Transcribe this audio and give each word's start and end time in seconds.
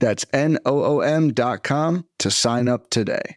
That's 0.00 0.26
N 0.32 0.58
O 0.66 0.82
O 0.82 1.00
M.com 1.00 2.06
to 2.18 2.30
sign 2.30 2.68
up 2.68 2.90
today. 2.90 3.36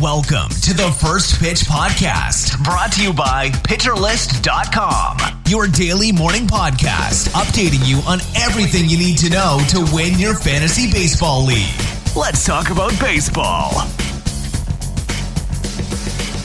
Welcome 0.00 0.48
to 0.62 0.74
the 0.74 0.90
First 1.00 1.38
Pitch 1.38 1.60
Podcast, 1.60 2.64
brought 2.64 2.92
to 2.92 3.02
you 3.02 3.12
by 3.12 3.50
PitcherList.com, 3.50 5.42
your 5.46 5.68
daily 5.68 6.10
morning 6.10 6.46
podcast, 6.46 7.28
updating 7.34 7.86
you 7.86 7.98
on 8.08 8.20
everything 8.34 8.88
you 8.88 8.98
need 8.98 9.18
to 9.18 9.30
know 9.30 9.60
to 9.68 9.86
win 9.94 10.18
your 10.18 10.34
fantasy 10.34 10.90
baseball 10.90 11.44
league. 11.44 11.78
Let's 12.16 12.44
talk 12.44 12.70
about 12.70 12.98
baseball. 12.98 13.86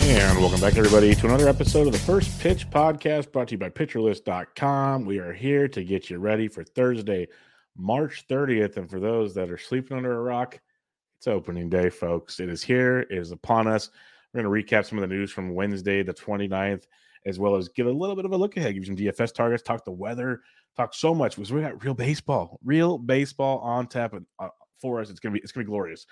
And 0.10 0.40
welcome 0.40 0.62
back, 0.62 0.78
everybody, 0.78 1.14
to 1.14 1.26
another 1.26 1.50
episode 1.50 1.86
of 1.86 1.92
the 1.92 2.00
First 2.00 2.40
Pitch 2.40 2.70
Podcast 2.70 3.30
brought 3.34 3.50
to 3.50 3.56
you 3.56 3.58
by 3.58 3.68
PitcherList.com. 3.68 5.04
We 5.04 5.18
are 5.18 5.34
here 5.34 5.68
to 5.68 5.84
get 5.84 6.10
you 6.10 6.18
ready 6.18 6.48
for 6.48 6.64
Thursday, 6.64 7.28
March 7.76 8.26
30th. 8.30 8.78
And 8.78 8.90
for 8.90 9.02
those 9.02 9.36
that 9.36 9.52
are 9.52 9.58
sleeping 9.58 9.98
under 9.98 10.14
a 10.14 10.22
rock, 10.22 10.62
it's 11.18 11.28
opening 11.28 11.70
day, 11.70 11.90
folks. 11.90 12.40
It 12.40 12.48
is 12.48 12.64
here, 12.64 13.00
it 13.00 13.18
is 13.18 13.34
upon 13.34 13.68
us. 13.68 13.90
We're 14.34 14.44
going 14.44 14.64
to 14.64 14.76
recap 14.76 14.86
some 14.86 14.98
of 14.98 15.02
the 15.02 15.14
news 15.14 15.30
from 15.30 15.54
Wednesday, 15.54 16.04
the 16.04 16.14
29th, 16.14 16.86
as 17.26 17.38
well 17.38 17.58
as 17.58 17.68
give 17.68 17.88
a 17.88 17.92
little 17.92 18.16
bit 18.16 18.24
of 18.24 18.32
a 18.32 18.38
look 18.38 18.56
ahead, 18.56 18.76
give 18.76 18.86
you 18.86 18.96
some 18.96 18.96
DFS 18.96 19.34
targets, 19.34 19.62
talk 19.62 19.84
the 19.84 19.92
weather, 19.92 20.40
talk 20.78 20.94
so 20.94 21.14
much 21.14 21.36
because 21.36 21.52
we 21.52 21.60
got 21.60 21.84
real 21.84 21.94
baseball, 21.94 22.62
real 22.64 22.98
baseball 22.98 23.60
on 23.60 23.88
tap 23.88 24.16
uh, 24.40 24.48
for 24.80 25.00
us. 25.00 25.10
It's 25.10 25.20
gonna 25.20 25.34
be 25.34 25.40
it's 25.40 25.52
gonna 25.52 25.66
be 25.66 25.70
glorious. 25.70 26.06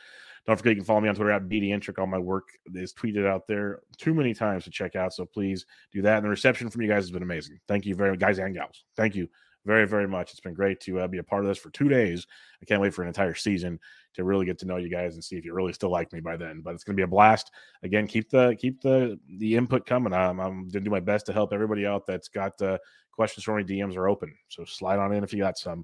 Don't 0.46 0.58
forget 0.58 0.72
you 0.72 0.78
can 0.78 0.86
follow 0.86 1.02
me 1.02 1.10
on 1.10 1.16
Twitter 1.16 1.32
at 1.32 1.48
BD 1.48 1.98
All 1.98 2.08
my 2.08 2.20
work 2.20 2.50
is 2.74 2.94
tweeted 2.94 3.26
out 3.28 3.48
there 3.48 3.82
too 3.98 4.14
many 4.14 4.34
times 4.34 4.64
to 4.66 4.70
check 4.70 4.96
out. 4.96 5.14
So 5.14 5.26
please 5.26 5.66
do 5.92 6.02
that. 6.04 6.18
And 6.18 6.26
the 6.26 6.30
reception 6.30 6.70
from 6.70 6.82
you 6.82 6.88
guys 6.88 7.04
has 7.04 7.12
been 7.12 7.24
amazing. 7.24 7.60
Thank 7.68 7.86
you 7.86 7.96
very 7.96 8.12
much, 8.12 8.20
guys 8.20 8.38
and 8.40 8.54
gals. 8.54 8.84
Thank 8.96 9.16
you 9.16 9.28
very, 9.66 9.88
very 9.88 10.08
much. 10.08 10.32
It's 10.32 10.40
been 10.40 10.54
great 10.54 10.80
to 10.82 11.00
uh, 11.00 11.08
be 11.08 11.18
a 11.18 11.24
part 11.24 11.44
of 11.44 11.50
this 11.50 11.58
for 11.58 11.72
two 11.72 11.90
days. 11.90 12.26
I 12.62 12.66
can't 12.66 12.82
wait 12.82 12.94
for 12.94 13.02
an 13.02 13.08
entire 13.08 13.34
season 13.34 13.80
to 14.14 14.24
really 14.24 14.46
get 14.46 14.60
to 14.60 14.66
know 14.66 14.78
you 14.78 14.90
guys 14.90 15.16
and 15.16 15.24
see 15.24 15.38
if 15.38 15.44
you 15.44 15.54
really 15.54 15.74
still 15.74 15.90
like 15.90 16.14
me 16.14 16.20
by 16.20 16.38
then. 16.38 16.62
But 16.62 16.76
it's 16.76 16.84
to 16.84 16.94
be 16.94 17.02
a 17.02 17.08
blast. 17.08 17.52
Again, 17.84 18.08
keep 18.08 18.30
the 18.30 18.56
keep 18.60 18.82
the 18.82 19.20
the 19.38 19.56
input 19.56 19.86
coming. 19.86 20.14
I'm, 20.14 20.40
I'm 20.40 20.70
to 20.72 20.80
do 20.80 20.92
my 20.92 21.00
best 21.00 21.26
to 21.26 21.34
help 21.34 21.52
everybody 21.52 21.86
out 21.86 22.06
that's 22.06 22.28
got 22.28 22.62
uh, 22.62 22.78
questions 23.12 23.44
for 23.44 23.56
me. 23.56 23.64
DMs 23.64 23.98
are 23.98 24.08
open, 24.08 24.34
so 24.50 24.64
slide 24.66 25.00
on 25.00 25.12
in 25.14 25.24
if 25.24 25.34
you 25.34 25.40
got 25.40 25.58
some. 25.58 25.84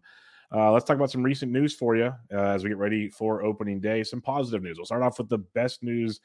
Uh, 0.54 0.72
let's 0.72 0.86
talk 0.86 0.98
about 0.98 1.12
some 1.12 1.24
recent 1.24 1.52
news 1.52 1.74
for 1.74 1.96
you 1.96 2.14
uh, 2.34 2.38
as 2.38 2.64
we 2.64 2.70
get 2.70 2.78
ready 2.78 3.10
for 3.10 3.44
opening 3.44 3.80
day. 3.80 4.04
Some 4.04 4.22
positive 4.22 4.62
news. 4.62 4.78
We'll 4.78 4.86
start 4.86 5.02
off 5.02 5.18
with 5.18 5.30
the 5.30 5.38
best 5.38 5.82
news 5.82 6.20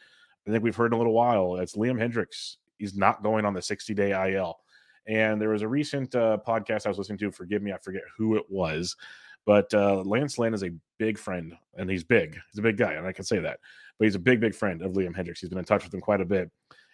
I 0.46 0.50
think 0.50 0.62
we've 0.62 0.76
heard 0.76 0.92
in 0.92 0.94
a 0.94 0.98
little 0.98 1.12
while. 1.12 1.56
It's 1.56 1.76
Liam 1.76 2.00
Hendriks. 2.00 2.56
He's 2.78 2.96
not 2.96 3.22
going 3.22 3.44
on 3.44 3.54
the 3.54 3.62
60 3.62 3.94
day 3.94 4.32
IL. 4.32 4.58
And 5.06 5.40
there 5.40 5.50
was 5.50 5.62
a 5.62 5.68
recent 5.68 6.14
uh, 6.14 6.38
podcast 6.46 6.86
I 6.86 6.88
was 6.88 6.98
listening 6.98 7.18
to. 7.18 7.30
Forgive 7.30 7.62
me, 7.62 7.72
I 7.72 7.78
forget 7.78 8.02
who 8.16 8.36
it 8.36 8.44
was, 8.48 8.96
but 9.44 9.72
uh, 9.72 10.02
Lance 10.02 10.36
Lynn 10.38 10.52
is 10.52 10.64
a 10.64 10.74
big 10.98 11.16
friend, 11.16 11.56
and 11.76 11.88
he's 11.88 12.02
big. 12.02 12.36
He's 12.50 12.58
a 12.58 12.62
big 12.62 12.76
guy, 12.76 12.94
and 12.94 13.06
I 13.06 13.12
can 13.12 13.24
say 13.24 13.38
that. 13.38 13.60
But 13.98 14.06
he's 14.06 14.16
a 14.16 14.20
big, 14.20 14.40
big 14.40 14.54
friend 14.54 14.82
of 14.82 14.92
Liam 14.94 15.14
Hendriks. 15.14 15.38
He's 15.38 15.48
been 15.48 15.58
in 15.58 15.64
touch 15.64 15.84
with 15.84 15.94
him 15.94 16.00
quite 16.00 16.20
a 16.20 16.24
bit, 16.24 16.50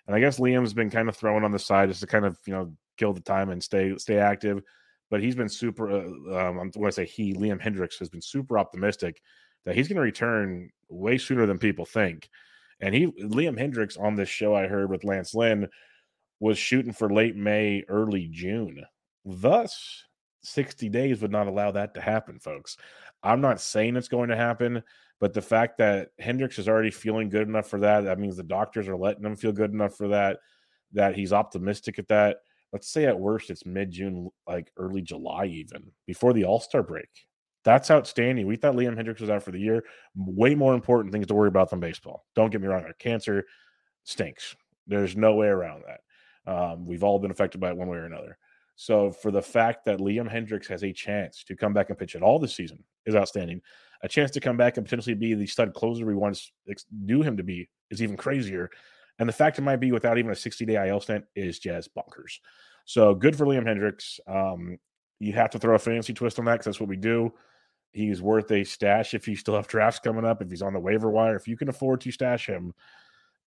and 0.07 0.15
I 0.15 0.21
guess 0.21 0.39
Liam's 0.39 0.75
been 0.75 0.91
kind 0.91 1.09
of 1.09 1.17
thrown 1.17 1.43
on 1.43 1.53
the 1.53 1.59
side 1.59 1.89
just 1.89 2.03
to 2.03 2.07
kind 2.07 2.27
of 2.27 2.39
you 2.47 2.53
know 2.53 2.71
kill 2.99 3.15
the 3.15 3.21
time 3.21 3.49
and 3.49 3.63
stay 3.63 3.97
stay 3.97 4.19
active. 4.19 4.63
But 5.13 5.23
he's 5.23 5.35
been 5.35 5.51
super. 5.51 5.91
Uh, 5.91 6.49
um, 6.49 6.71
going 6.71 6.87
to 6.87 6.93
say 6.93 7.05
he, 7.05 7.35
Liam 7.35 7.63
Hendriks 7.63 7.99
has 7.99 8.09
been 8.09 8.23
super 8.23 8.59
optimistic 8.59 9.21
that 9.67 9.75
he's 9.75 9.87
going 9.87 9.97
to 9.97 10.03
return 10.03 10.71
way 10.89 11.19
sooner 11.19 11.45
than 11.45 11.59
people 11.59 11.85
think. 11.85 12.31
And 12.81 12.95
he, 12.95 13.09
Liam 13.09 13.61
Hendriks, 13.61 14.01
on 14.01 14.17
this 14.17 14.31
show 14.31 14.55
I 14.55 14.69
heard 14.69 14.89
with 14.89 15.05
Lance 15.05 15.35
Lynn 15.35 15.69
was 16.41 16.57
shooting 16.57 16.95
for 16.95 17.13
late 17.13 17.37
May, 17.37 17.85
early 17.89 18.27
June. 18.27 18.87
Thus, 19.27 20.05
60 20.45 20.89
days 20.89 21.21
would 21.21 21.31
not 21.31 21.47
allow 21.47 21.73
that 21.73 21.93
to 21.93 22.01
happen, 22.01 22.39
folks. 22.39 22.79
I'm 23.23 23.43
not 23.43 23.61
saying 23.61 23.97
it's 23.97 24.09
going 24.09 24.31
to 24.31 24.37
happen, 24.37 24.83
but 25.21 25.35
the 25.35 25.43
fact 25.43 25.77
that 25.77 26.09
Hendriks 26.23 26.59
is 26.59 26.69
already 26.69 26.91
feeling 26.91 27.29
good 27.29 27.47
enough 27.47 27.69
for 27.69 27.81
that, 27.81 28.05
that 28.05 28.19
means 28.19 28.39
the 28.39 28.43
doctors 28.45 28.89
are 28.89 28.97
letting 28.97 29.27
him 29.27 29.37
feel 29.37 29.53
good 29.53 29.73
enough 29.73 29.95
for 29.95 30.09
that, 30.09 30.39
that 30.93 31.15
he's 31.15 31.35
optimistic 31.35 31.99
at 31.99 32.09
that. 32.09 32.39
Let's 32.73 32.89
say 32.89 33.05
at 33.05 33.19
worst 33.19 33.51
it's 33.51 33.67
mid 33.67 33.91
June, 33.91 34.31
like 34.47 34.73
early 34.77 35.03
July, 35.03 35.47
even 35.47 35.93
before 36.07 36.33
the 36.33 36.45
All 36.45 36.61
Star 36.61 36.83
break. 36.83 37.09
That's 37.65 37.91
outstanding. 37.91 38.47
We 38.47 38.57
thought 38.57 38.75
Liam 38.75 38.97
Hendriks 38.97 39.21
was 39.21 39.31
out 39.31 39.43
for 39.43 39.53
the 39.53 39.61
year. 39.61 39.85
Way 40.17 40.55
more 40.55 40.75
important 40.75 41.13
things 41.13 41.27
to 41.29 41.35
worry 41.35 41.49
about 41.49 41.71
than 41.71 41.81
baseball. 41.81 42.25
Don't 42.35 42.51
get 42.51 42.61
me 42.61 42.67
wrong. 42.67 42.85
Our 42.85 42.93
cancer 42.95 43.45
stinks. 44.05 44.57
There's 44.87 45.17
no 45.17 45.35
way 45.35 45.47
around 45.47 45.85
that. 45.87 46.01
Um, 46.53 46.87
we've 46.87 47.05
all 47.05 47.21
been 47.21 47.31
affected 47.31 47.61
by 47.61 47.71
it 47.71 47.77
one 47.77 47.89
way 47.89 47.99
or 47.99 48.07
another. 48.07 48.37
So 48.75 49.11
for 49.11 49.31
the 49.31 49.43
fact 49.43 49.85
that 49.85 50.01
Liam 50.01 50.29
Hendriks 50.29 50.67
has 50.67 50.83
a 50.83 50.93
chance 50.93 51.45
to 51.45 51.55
come 51.55 51.73
back 51.73 51.91
and 51.91 51.99
pitch 51.99 52.17
at 52.17 52.23
all 52.23 52.39
this 52.39 52.57
season 52.57 52.83
is 53.07 53.15
outstanding. 53.15 53.61
A 54.03 54.09
chance 54.09 54.33
to 54.33 54.41
come 54.41 54.57
back 54.57 54.77
and 54.77 54.85
potentially 54.85 55.15
be 55.15 55.35
the 55.35 55.47
stud 55.47 55.73
closer 55.75 56.05
we 56.05 56.17
once 56.17 56.51
knew 56.91 57.23
him 57.23 57.37
to 57.37 57.45
be 57.45 57.69
is 57.91 58.03
even 58.03 58.17
crazier. 58.17 58.71
And 59.19 59.29
the 59.29 59.33
fact 59.33 59.59
it 59.59 59.63
might 59.63 59.77
be 59.77 59.93
without 59.93 60.19
even 60.19 60.31
a 60.31 60.37
60 60.37 60.65
day 60.65 60.89
IL 60.89 61.01
stint 61.01 61.25
is 61.35 61.59
just 61.59 61.95
bonkers. 61.95 62.39
So 62.85 63.15
good 63.15 63.37
for 63.37 63.47
Liam 63.47 63.65
Hendriks. 63.65 64.19
Um, 64.27 64.79
you 65.21 65.33
have 65.35 65.51
to 65.51 65.59
throw 65.59 65.75
a 65.75 65.79
fancy 65.79 66.13
twist 66.13 66.39
on 66.39 66.47
that 66.47 66.55
because 66.55 66.67
that's 66.67 66.81
what 66.81 66.89
we 66.89 66.97
do. 66.97 67.33
He's 67.93 68.23
worth 68.23 68.51
a 68.51 68.65
stash 68.65 69.15
if 69.15 69.29
you 69.29 69.37
still 69.37 69.55
have 69.55 69.69
drafts 69.69 70.01
coming 70.01 70.25
up. 70.25 70.41
If 70.43 70.51
he's 70.51 70.63
on 70.63 70.73
the 70.73 70.81
waiver 70.81 71.11
wire, 71.11 71.37
if 71.37 71.47
you 71.47 71.57
can 71.57 71.69
afford 71.69 72.01
to 72.01 72.11
stash 72.11 72.47
him, 72.47 72.73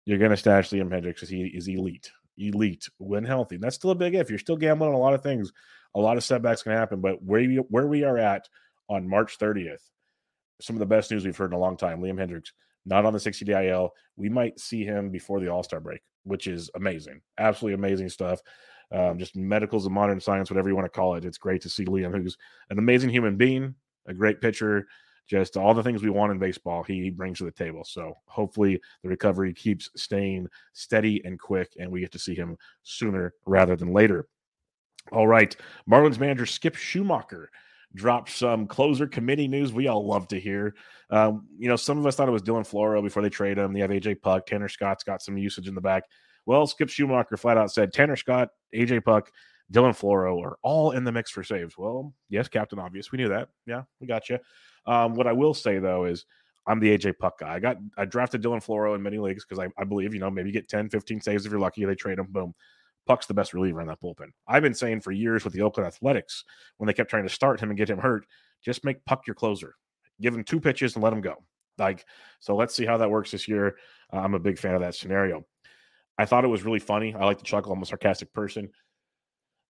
you're 0.06 0.18
going 0.18 0.30
to 0.30 0.36
stash 0.36 0.70
Liam 0.70 0.88
Hendriks 0.88 1.14
because 1.14 1.28
he 1.28 1.44
is 1.44 1.68
elite 1.68 2.10
elite 2.38 2.88
when 2.98 3.24
healthy. 3.24 3.56
And 3.56 3.64
that's 3.64 3.76
still 3.76 3.90
a 3.90 3.94
big 3.94 4.14
if. 4.14 4.30
You're 4.30 4.38
still 4.38 4.56
gambling 4.56 4.90
on 4.90 4.96
a 4.96 4.98
lot 5.00 5.14
of 5.14 5.22
things. 5.22 5.52
A 5.94 6.00
lot 6.00 6.16
of 6.16 6.24
setbacks 6.24 6.62
can 6.62 6.72
happen, 6.72 7.00
but 7.00 7.22
where 7.22 7.40
we, 7.40 7.56
where 7.56 7.86
we 7.86 8.04
are 8.04 8.16
at 8.16 8.48
on 8.88 9.08
March 9.08 9.38
30th, 9.38 9.82
some 10.60 10.76
of 10.76 10.80
the 10.80 10.86
best 10.86 11.10
news 11.10 11.24
we've 11.24 11.36
heard 11.36 11.52
in 11.52 11.56
a 11.56 11.60
long 11.60 11.76
time. 11.76 12.00
Liam 12.00 12.14
Hendriks 12.14 12.52
not 12.86 13.04
on 13.04 13.12
the 13.12 13.20
60 13.20 13.44
day 13.44 13.70
IL. 13.70 13.92
We 14.16 14.28
might 14.28 14.58
see 14.58 14.84
him 14.84 15.10
before 15.10 15.40
the 15.40 15.48
All 15.48 15.62
Star 15.62 15.80
break, 15.80 16.00
which 16.24 16.46
is 16.46 16.70
amazing. 16.74 17.20
Absolutely 17.38 17.74
amazing 17.74 18.08
stuff. 18.08 18.40
Um, 18.92 19.18
just 19.18 19.36
medicals 19.36 19.86
and 19.86 19.94
modern 19.94 20.20
science, 20.20 20.50
whatever 20.50 20.68
you 20.68 20.74
want 20.74 20.86
to 20.86 20.96
call 20.96 21.14
it. 21.14 21.24
It's 21.24 21.38
great 21.38 21.62
to 21.62 21.68
see 21.68 21.84
Liam, 21.84 22.12
who's 22.12 22.36
an 22.70 22.78
amazing 22.78 23.10
human 23.10 23.36
being, 23.36 23.74
a 24.06 24.14
great 24.14 24.40
pitcher, 24.40 24.86
just 25.28 25.56
all 25.56 25.74
the 25.74 25.82
things 25.82 26.02
we 26.02 26.10
want 26.10 26.32
in 26.32 26.40
baseball 26.40 26.82
he 26.82 27.08
brings 27.08 27.38
to 27.38 27.44
the 27.44 27.52
table. 27.52 27.84
So 27.84 28.14
hopefully 28.26 28.80
the 29.04 29.08
recovery 29.08 29.54
keeps 29.54 29.88
staying 29.94 30.48
steady 30.72 31.24
and 31.24 31.38
quick, 31.38 31.72
and 31.78 31.88
we 31.88 32.00
get 32.00 32.10
to 32.12 32.18
see 32.18 32.34
him 32.34 32.56
sooner 32.82 33.32
rather 33.46 33.76
than 33.76 33.92
later. 33.92 34.26
All 35.12 35.28
right, 35.28 35.54
Marlins 35.88 36.18
manager 36.18 36.46
Skip 36.46 36.74
Schumaker 36.74 37.46
dropped 37.94 38.30
some 38.30 38.66
closer 38.66 39.06
committee 39.06 39.48
news 39.48 39.72
we 39.72 39.88
all 39.88 40.06
love 40.06 40.28
to 40.28 40.38
hear. 40.38 40.74
Um, 41.10 41.46
you 41.58 41.68
know, 41.68 41.76
some 41.76 41.98
of 41.98 42.06
us 42.06 42.16
thought 42.16 42.28
it 42.28 42.32
was 42.32 42.42
Dylan 42.42 42.68
Floro 42.68 43.02
before 43.02 43.22
they 43.22 43.30
trade 43.30 43.58
him. 43.58 43.72
They 43.72 43.80
have 43.80 43.90
AJ 43.90 44.22
Puk. 44.22 44.46
Tanner 44.46 44.68
Scott's 44.68 45.04
got 45.04 45.22
some 45.22 45.36
usage 45.36 45.68
in 45.68 45.74
the 45.74 45.80
back. 45.80 46.04
Well, 46.46 46.66
Skip 46.66 46.88
Schumaker 46.88 47.38
flat 47.38 47.58
out 47.58 47.72
said 47.72 47.92
Tanner 47.92 48.16
Scott, 48.16 48.48
AJ 48.74 49.04
Puk, 49.04 49.30
Dylan 49.72 49.98
Floro 49.98 50.42
are 50.42 50.56
all 50.62 50.92
in 50.92 51.04
the 51.04 51.12
mix 51.12 51.30
for 51.30 51.44
saves. 51.44 51.76
Well, 51.76 52.12
yes, 52.28 52.48
Captain 52.48 52.78
Obvious. 52.78 53.12
We 53.12 53.18
knew 53.18 53.28
that. 53.28 53.48
Yeah, 53.66 53.82
we 54.00 54.06
got 54.06 54.28
you. 54.28 54.38
Um, 54.86 55.14
what 55.14 55.26
I 55.26 55.32
will 55.32 55.54
say 55.54 55.78
though 55.78 56.04
is 56.04 56.26
I'm 56.66 56.80
the 56.80 56.96
AJ 56.96 57.18
Puk 57.18 57.38
guy. 57.38 57.54
I 57.54 57.60
got 57.60 57.76
I 57.96 58.04
drafted 58.04 58.42
Dylan 58.42 58.64
Floro 58.64 58.94
in 58.94 59.02
many 59.02 59.18
leagues 59.18 59.44
because 59.44 59.64
I, 59.64 59.80
I 59.80 59.84
believe, 59.84 60.14
you 60.14 60.20
know, 60.20 60.30
maybe 60.30 60.52
get 60.52 60.68
10, 60.68 60.88
15 60.90 61.20
saves 61.20 61.46
if 61.46 61.52
you're 61.52 61.60
lucky. 61.60 61.84
They 61.84 61.94
trade 61.94 62.18
him, 62.18 62.26
boom. 62.30 62.54
Puk's 63.06 63.26
the 63.26 63.34
best 63.34 63.54
reliever 63.54 63.80
in 63.80 63.88
that 63.88 64.00
bullpen. 64.00 64.30
I've 64.46 64.62
been 64.62 64.74
saying 64.74 65.00
for 65.00 65.12
years 65.12 65.44
with 65.44 65.52
the 65.52 65.62
Oakland 65.62 65.86
Athletics 65.86 66.44
when 66.78 66.86
they 66.86 66.92
kept 66.92 67.10
trying 67.10 67.24
to 67.24 67.28
start 67.28 67.60
him 67.60 67.70
and 67.70 67.78
get 67.78 67.90
him 67.90 67.98
hurt, 67.98 68.26
just 68.64 68.84
make 68.84 69.04
Puk 69.04 69.26
your 69.26 69.34
closer. 69.34 69.74
Give 70.20 70.34
him 70.34 70.44
two 70.44 70.60
pitches 70.60 70.94
and 70.94 71.02
let 71.02 71.12
him 71.12 71.20
go. 71.20 71.36
Like, 71.78 72.04
so 72.40 72.54
let's 72.54 72.74
see 72.74 72.84
how 72.84 72.98
that 72.98 73.10
works 73.10 73.30
this 73.30 73.48
year. 73.48 73.76
Uh, 74.12 74.18
I'm 74.18 74.34
a 74.34 74.38
big 74.38 74.58
fan 74.58 74.74
of 74.74 74.82
that 74.82 74.94
scenario. 74.94 75.44
I 76.18 76.26
thought 76.26 76.44
it 76.44 76.48
was 76.48 76.62
really 76.62 76.78
funny. 76.78 77.14
I 77.14 77.24
like 77.24 77.38
to 77.38 77.44
chuckle. 77.44 77.72
I'm 77.72 77.82
a 77.82 77.86
sarcastic 77.86 78.32
person. 78.34 78.68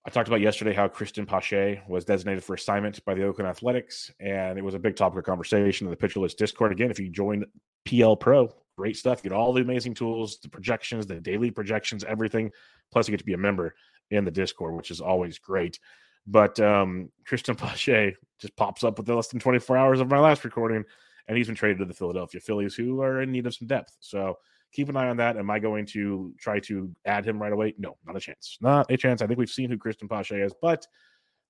I 0.07 0.11
talked 0.11 0.29
about 0.29 0.43
yesterday 0.43 0.75
how 0.75 0.87
Cristian 0.87 1.27
Pache 1.27 1.81
was 1.89 2.05
designated 2.05 2.45
for 2.45 2.53
assignment 2.53 3.03
by 3.07 3.15
the 3.15 3.25
Oakland 3.25 3.49
Athletics, 3.49 4.13
and 4.21 4.59
it 4.59 4.63
was 4.63 4.75
a 4.75 4.79
big 4.79 4.97
topic 4.97 5.19
of 5.19 5.25
conversation 5.25 5.87
in 5.87 5.91
the 5.91 5.97
Pitcher 5.97 6.21
List 6.21 6.37
Discord. 6.37 6.73
Again, 6.73 6.91
if 6.91 7.01
you 7.01 7.09
join 7.09 7.47
PL 7.87 8.17
Pro, 8.17 8.55
great 8.77 8.99
stuff. 8.99 9.25
You 9.25 9.31
get 9.31 9.37
all 9.37 9.55
the 9.55 9.63
amazing 9.63 9.95
tools, 9.95 10.39
the 10.43 10.51
projections, 10.51 11.07
the 11.07 11.21
daily 11.21 11.51
projections, 11.51 12.05
everything. 12.05 12.51
Plus, 12.93 13.09
you 13.09 13.13
get 13.13 13.19
to 13.19 13.25
be 13.25 13.35
a 13.35 13.39
member 13.39 13.75
in 14.11 14.25
the 14.25 14.31
Discord, 14.31 14.75
which 14.75 14.91
is 14.91 15.01
always 15.01 15.39
great. 15.39 15.79
But 16.27 16.59
um, 16.61 17.11
Cristian 17.29 17.57
Pache 17.59 18.15
just 18.41 18.57
pops 18.57 18.85
up 18.85 18.99
within 18.99 19.17
less 19.17 19.29
than 19.29 19.41
24 19.41 19.77
hours 19.77 20.01
of 20.01 20.11
my 20.11 20.19
last 20.19 20.45
recording 20.45 20.85
and 21.29 21.37
he's 21.37 21.47
been 21.47 21.57
traded 21.57 21.79
to 21.79 21.85
the 21.85 21.95
Philadelphia 21.95 22.41
Phillies, 22.41 22.75
who 22.75 23.01
are 23.03 23.23
in 23.23 23.33
need 23.33 23.47
of 23.47 23.55
some 23.55 23.67
depth. 23.69 23.97
So 24.01 24.39
keep 24.73 24.89
an 24.89 24.97
eye 24.97 25.09
on 25.09 25.17
that. 25.19 25.37
Am 25.37 25.51
I 25.51 25.59
going 25.59 25.87
to 25.87 26.35
try 26.39 26.61
to 26.61 26.95
add 27.05 27.25
him 27.25 27.41
right 27.41 27.53
away? 27.53 27.75
No, 27.79 27.97
not 28.07 28.17
a 28.17 28.21
chance. 28.21 28.59
Not 28.61 28.91
a 28.91 28.97
chance. 28.97 29.23
I 29.23 29.27
think 29.27 29.39
we've 29.39 29.49
seen 29.49 29.71
who 29.71 29.79
Cristian 29.79 30.09
Pache 30.09 30.41
is, 30.41 30.53
but 30.61 30.87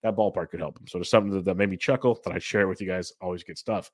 that 0.02 0.16
ballpark 0.16 0.50
could 0.50 0.60
help 0.60 0.78
him. 0.78 0.87
So 0.87 0.98
there's 0.98 1.10
something 1.10 1.32
that, 1.32 1.44
that 1.44 1.56
made 1.56 1.70
me 1.70 1.76
chuckle 1.76 2.20
that 2.25 2.32
I 2.32 2.38
share 2.38 2.62
it 2.62 2.69
with 2.69 2.80
you 2.80 2.87
guys. 2.87 3.12
Always 3.20 3.42
good 3.42 3.58
stuff. 3.58 3.90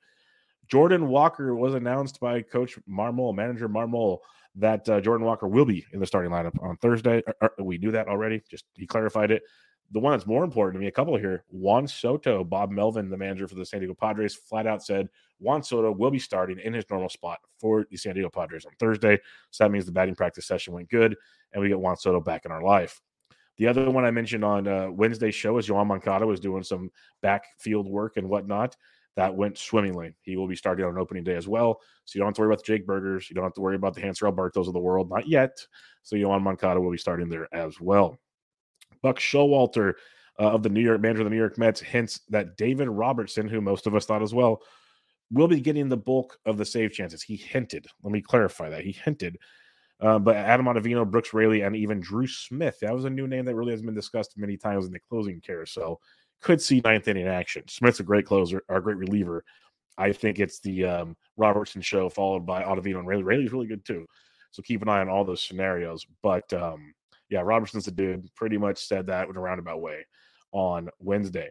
Jordan 0.68 1.08
Walker 1.08 1.54
was 1.54 1.74
announced 1.74 2.20
by 2.20 2.42
Coach 2.42 2.78
Marmol, 2.88 3.34
manager 3.34 3.68
Marmol, 3.68 4.18
that 4.56 4.88
uh, 4.88 5.00
Jordan 5.00 5.26
Walker 5.26 5.48
will 5.48 5.64
be 5.64 5.84
in 5.92 6.00
the 6.00 6.06
starting 6.06 6.30
lineup 6.30 6.60
on 6.62 6.76
Thursday. 6.76 7.22
we 7.58 7.78
knew 7.78 7.90
that 7.90 8.08
already. 8.08 8.42
Just 8.50 8.64
he 8.74 8.86
clarified 8.86 9.30
it. 9.30 9.42
The 9.92 9.98
one 9.98 10.12
that's 10.12 10.26
more 10.26 10.44
important 10.44 10.74
to 10.74 10.80
me, 10.80 10.86
a 10.86 10.92
couple 10.92 11.16
here. 11.16 11.44
Juan 11.48 11.88
Soto, 11.88 12.44
Bob 12.44 12.70
Melvin, 12.70 13.10
the 13.10 13.16
manager 13.16 13.48
for 13.48 13.56
the 13.56 13.66
San 13.66 13.80
Diego 13.80 13.94
Padres, 13.94 14.36
flat 14.36 14.66
out 14.66 14.84
said 14.84 15.08
Juan 15.40 15.64
Soto 15.64 15.90
will 15.90 16.12
be 16.12 16.18
starting 16.18 16.60
in 16.60 16.72
his 16.72 16.84
normal 16.88 17.08
spot 17.08 17.40
for 17.58 17.86
the 17.90 17.96
San 17.96 18.14
Diego 18.14 18.30
Padres 18.30 18.64
on 18.64 18.72
Thursday. 18.78 19.18
So 19.50 19.64
that 19.64 19.70
means 19.70 19.86
the 19.86 19.92
batting 19.92 20.14
practice 20.14 20.46
session 20.46 20.74
went 20.74 20.90
good, 20.90 21.16
and 21.52 21.60
we 21.60 21.68
get 21.68 21.80
Juan 21.80 21.96
Soto 21.96 22.20
back 22.20 22.44
in 22.44 22.52
our 22.52 22.62
life. 22.62 23.00
The 23.56 23.66
other 23.66 23.90
one 23.90 24.04
I 24.04 24.10
mentioned 24.10 24.44
on 24.44 24.68
uh, 24.68 24.90
Wednesday's 24.90 25.34
show 25.34 25.58
is 25.58 25.68
Yoan 25.68 25.86
Moncada 25.86 26.26
was 26.26 26.40
doing 26.40 26.62
some 26.62 26.90
backfield 27.20 27.88
work 27.88 28.16
and 28.16 28.28
whatnot. 28.28 28.76
That 29.20 29.36
went 29.36 29.58
swimmingly. 29.58 30.14
He 30.22 30.38
will 30.38 30.48
be 30.48 30.56
starting 30.56 30.86
on 30.86 30.96
opening 30.96 31.24
day 31.24 31.36
as 31.36 31.46
well. 31.46 31.82
So 32.06 32.16
you 32.16 32.20
don't 32.20 32.28
have 32.28 32.36
to 32.36 32.40
worry 32.40 32.48
about 32.48 32.64
the 32.64 32.72
Jake 32.72 32.86
Burgers. 32.86 33.28
You 33.28 33.34
don't 33.34 33.44
have 33.44 33.52
to 33.52 33.60
worry 33.60 33.76
about 33.76 33.94
the 33.94 34.00
Hanser 34.00 34.32
Albertos 34.32 34.66
of 34.66 34.72
the 34.72 34.80
world. 34.80 35.10
Not 35.10 35.28
yet. 35.28 35.58
So 36.02 36.16
Yoan 36.16 36.40
Moncada 36.40 36.80
will 36.80 36.90
be 36.90 36.96
starting 36.96 37.28
there 37.28 37.46
as 37.54 37.78
well. 37.82 38.16
Buck 39.02 39.18
Showalter 39.18 39.92
uh, 40.38 40.52
of 40.52 40.62
the 40.62 40.70
New 40.70 40.80
York 40.80 41.02
manager 41.02 41.20
of 41.20 41.26
the 41.26 41.30
New 41.30 41.36
York 41.36 41.58
Mets 41.58 41.80
hints 41.80 42.20
that 42.30 42.56
David 42.56 42.88
Robertson, 42.88 43.46
who 43.46 43.60
most 43.60 43.86
of 43.86 43.94
us 43.94 44.06
thought 44.06 44.22
as 44.22 44.32
well, 44.32 44.62
will 45.30 45.48
be 45.48 45.60
getting 45.60 45.90
the 45.90 45.98
bulk 45.98 46.38
of 46.46 46.56
the 46.56 46.64
save 46.64 46.92
chances. 46.92 47.22
He 47.22 47.36
hinted. 47.36 47.86
Let 48.02 48.12
me 48.12 48.22
clarify 48.22 48.70
that. 48.70 48.84
He 48.84 48.92
hinted 48.92 49.36
uh, 50.00 50.18
but 50.18 50.36
Adam 50.36 50.66
Ottavino, 50.66 51.08
Brooks 51.08 51.34
Raley, 51.34 51.60
and 51.60 51.76
even 51.76 52.00
Drew 52.00 52.26
Smith. 52.26 52.78
That 52.80 52.94
was 52.94 53.04
a 53.04 53.10
new 53.10 53.26
name 53.26 53.44
that 53.44 53.54
really 53.54 53.72
hasn't 53.72 53.86
been 53.86 53.94
discussed 53.94 54.38
many 54.38 54.56
times 54.56 54.86
in 54.86 54.92
the 54.92 54.98
closing 54.98 55.40
carousel. 55.40 56.00
Could 56.42 56.60
see 56.60 56.80
ninth 56.84 57.08
inning 57.08 57.26
action. 57.26 57.64
Smith's 57.68 58.00
a 58.00 58.04
great 58.04 58.26
closer, 58.26 58.62
or 58.68 58.76
a 58.76 58.82
great 58.82 58.96
reliever. 58.96 59.44
I 59.98 60.12
think 60.12 60.38
it's 60.38 60.60
the 60.60 60.84
um, 60.84 61.16
Robertson 61.36 61.82
show 61.82 62.08
followed 62.08 62.46
by 62.46 62.62
Ottavino 62.62 62.98
and 62.98 63.06
Raley. 63.06 63.22
Raley's 63.22 63.52
really 63.52 63.66
good 63.66 63.84
too. 63.84 64.06
So 64.50 64.62
keep 64.62 64.82
an 64.82 64.88
eye 64.88 65.00
on 65.00 65.08
all 65.08 65.24
those 65.24 65.42
scenarios. 65.42 66.06
But 66.22 66.50
um, 66.52 66.94
yeah, 67.28 67.40
Robertson's 67.40 67.88
a 67.88 67.92
dude. 67.92 68.34
Pretty 68.34 68.56
much 68.56 68.78
said 68.86 69.06
that 69.08 69.28
in 69.28 69.36
a 69.36 69.40
roundabout 69.40 69.80
way 69.80 70.06
on 70.52 70.88
Wednesday. 70.98 71.50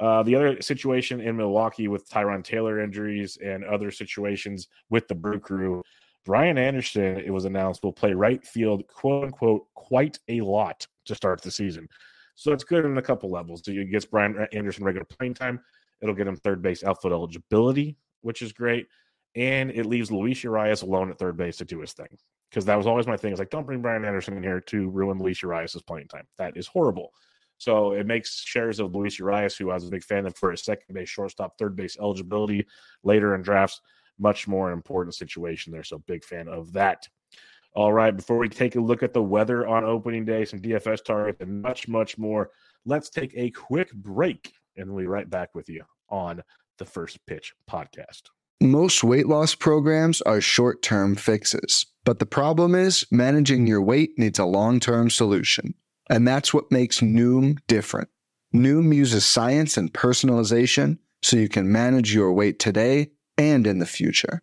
Uh, 0.00 0.22
the 0.22 0.34
other 0.34 0.60
situation 0.60 1.20
in 1.20 1.36
Milwaukee 1.36 1.86
with 1.86 2.08
Tyrone 2.08 2.42
Taylor 2.42 2.80
injuries 2.80 3.38
and 3.44 3.64
other 3.64 3.90
situations 3.90 4.66
with 4.90 5.06
the 5.06 5.14
Brew 5.14 5.38
Crew 5.38 5.82
Brian 6.24 6.56
Anderson, 6.56 7.18
it 7.18 7.30
was 7.30 7.44
announced, 7.44 7.82
will 7.82 7.92
play 7.92 8.12
right 8.14 8.44
field, 8.44 8.86
quote 8.88 9.24
unquote, 9.24 9.66
quite 9.74 10.18
a 10.28 10.40
lot 10.40 10.86
to 11.04 11.14
start 11.14 11.42
the 11.42 11.50
season. 11.50 11.86
So 12.34 12.52
it's 12.52 12.64
good 12.64 12.84
in 12.84 12.98
a 12.98 13.02
couple 13.02 13.30
levels. 13.30 13.62
So 13.64 13.72
it 13.72 13.90
gets 13.90 14.04
Brian 14.04 14.46
Anderson 14.52 14.84
regular 14.84 15.06
playing 15.06 15.34
time. 15.34 15.60
It'll 16.00 16.14
get 16.14 16.26
him 16.26 16.36
third 16.36 16.62
base 16.62 16.84
outfield 16.84 17.12
eligibility, 17.12 17.96
which 18.22 18.42
is 18.42 18.52
great. 18.52 18.86
And 19.36 19.70
it 19.70 19.86
leaves 19.86 20.12
Luis 20.12 20.44
Urias 20.44 20.82
alone 20.82 21.10
at 21.10 21.18
third 21.18 21.36
base 21.36 21.56
to 21.58 21.64
do 21.64 21.80
his 21.80 21.92
thing. 21.92 22.18
Because 22.50 22.64
that 22.66 22.76
was 22.76 22.86
always 22.86 23.06
my 23.06 23.16
thing. 23.16 23.32
Is 23.32 23.38
like, 23.38 23.50
don't 23.50 23.66
bring 23.66 23.82
Brian 23.82 24.04
Anderson 24.04 24.36
in 24.36 24.42
here 24.42 24.60
to 24.60 24.88
ruin 24.90 25.18
Luis 25.18 25.42
Urias' 25.42 25.80
playing 25.82 26.08
time. 26.08 26.26
That 26.38 26.56
is 26.56 26.66
horrible. 26.66 27.10
So 27.58 27.92
it 27.92 28.06
makes 28.06 28.42
shares 28.42 28.80
of 28.80 28.94
Luis 28.94 29.18
Urias, 29.18 29.56
who 29.56 29.70
I 29.70 29.74
was 29.74 29.86
a 29.86 29.90
big 29.90 30.04
fan 30.04 30.26
of 30.26 30.36
for 30.36 30.50
his 30.50 30.64
second 30.64 30.94
base, 30.94 31.08
shortstop, 31.08 31.56
third 31.58 31.74
base 31.74 31.96
eligibility 31.98 32.66
later 33.02 33.34
in 33.34 33.42
drafts 33.42 33.80
much 34.18 34.46
more 34.46 34.70
important 34.72 35.14
situation 35.14 35.72
there. 35.72 35.82
So 35.82 35.98
big 36.06 36.24
fan 36.24 36.48
of 36.48 36.72
that. 36.72 37.08
All 37.74 37.92
right, 37.92 38.14
before 38.14 38.38
we 38.38 38.48
take 38.48 38.76
a 38.76 38.80
look 38.80 39.02
at 39.02 39.12
the 39.12 39.22
weather 39.22 39.66
on 39.66 39.84
opening 39.84 40.24
day, 40.24 40.44
some 40.44 40.60
DFS 40.60 41.04
targets, 41.04 41.40
and 41.40 41.60
much, 41.60 41.88
much 41.88 42.16
more, 42.16 42.50
let's 42.86 43.10
take 43.10 43.32
a 43.34 43.50
quick 43.50 43.92
break 43.92 44.52
and 44.76 44.88
we'll 44.88 45.02
be 45.02 45.08
right 45.08 45.28
back 45.28 45.54
with 45.56 45.68
you 45.68 45.82
on 46.08 46.40
the 46.78 46.84
First 46.84 47.18
Pitch 47.26 47.52
podcast. 47.68 48.22
Most 48.60 49.02
weight 49.02 49.26
loss 49.26 49.56
programs 49.56 50.22
are 50.22 50.40
short 50.40 50.82
term 50.82 51.16
fixes, 51.16 51.84
but 52.04 52.20
the 52.20 52.26
problem 52.26 52.76
is 52.76 53.04
managing 53.10 53.66
your 53.66 53.82
weight 53.82 54.12
needs 54.16 54.38
a 54.38 54.44
long 54.44 54.78
term 54.78 55.10
solution. 55.10 55.74
And 56.08 56.28
that's 56.28 56.54
what 56.54 56.70
makes 56.70 57.00
Noom 57.00 57.58
different. 57.66 58.08
Noom 58.54 58.94
uses 58.94 59.26
science 59.26 59.76
and 59.76 59.92
personalization 59.92 60.98
so 61.22 61.36
you 61.36 61.48
can 61.48 61.72
manage 61.72 62.14
your 62.14 62.32
weight 62.32 62.60
today 62.60 63.10
and 63.36 63.66
in 63.66 63.80
the 63.80 63.86
future. 63.86 64.42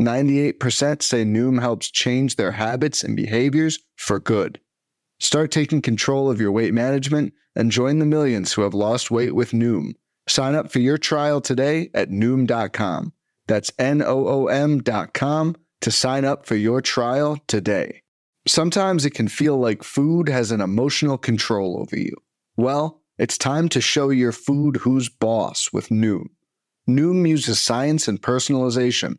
98% 0.00 1.02
say 1.02 1.24
Noom 1.24 1.60
helps 1.60 1.90
change 1.90 2.36
their 2.36 2.52
habits 2.52 3.02
and 3.02 3.16
behaviors 3.16 3.78
for 3.96 4.20
good. 4.20 4.60
Start 5.18 5.50
taking 5.50 5.82
control 5.82 6.30
of 6.30 6.40
your 6.40 6.52
weight 6.52 6.72
management 6.72 7.32
and 7.56 7.72
join 7.72 7.98
the 7.98 8.06
millions 8.06 8.52
who 8.52 8.62
have 8.62 8.74
lost 8.74 9.10
weight 9.10 9.34
with 9.34 9.50
Noom. 9.50 9.94
Sign 10.28 10.54
up 10.54 10.70
for 10.70 10.78
your 10.78 10.98
trial 10.98 11.40
today 11.40 11.90
at 11.94 12.10
Noom.com. 12.10 13.12
That's 13.48 13.72
N 13.78 14.02
O 14.02 14.28
O 14.28 14.46
M.com 14.46 15.56
to 15.80 15.90
sign 15.90 16.24
up 16.24 16.46
for 16.46 16.54
your 16.54 16.80
trial 16.80 17.38
today. 17.48 18.02
Sometimes 18.46 19.04
it 19.04 19.14
can 19.14 19.28
feel 19.28 19.58
like 19.58 19.82
food 19.82 20.28
has 20.28 20.52
an 20.52 20.60
emotional 20.60 21.18
control 21.18 21.78
over 21.80 21.98
you. 21.98 22.14
Well, 22.56 23.02
it's 23.18 23.38
time 23.38 23.68
to 23.70 23.80
show 23.80 24.10
your 24.10 24.32
food 24.32 24.76
who's 24.76 25.08
boss 25.08 25.70
with 25.72 25.88
Noom. 25.88 26.26
Noom 26.88 27.28
uses 27.28 27.58
science 27.58 28.06
and 28.06 28.20
personalization 28.22 29.18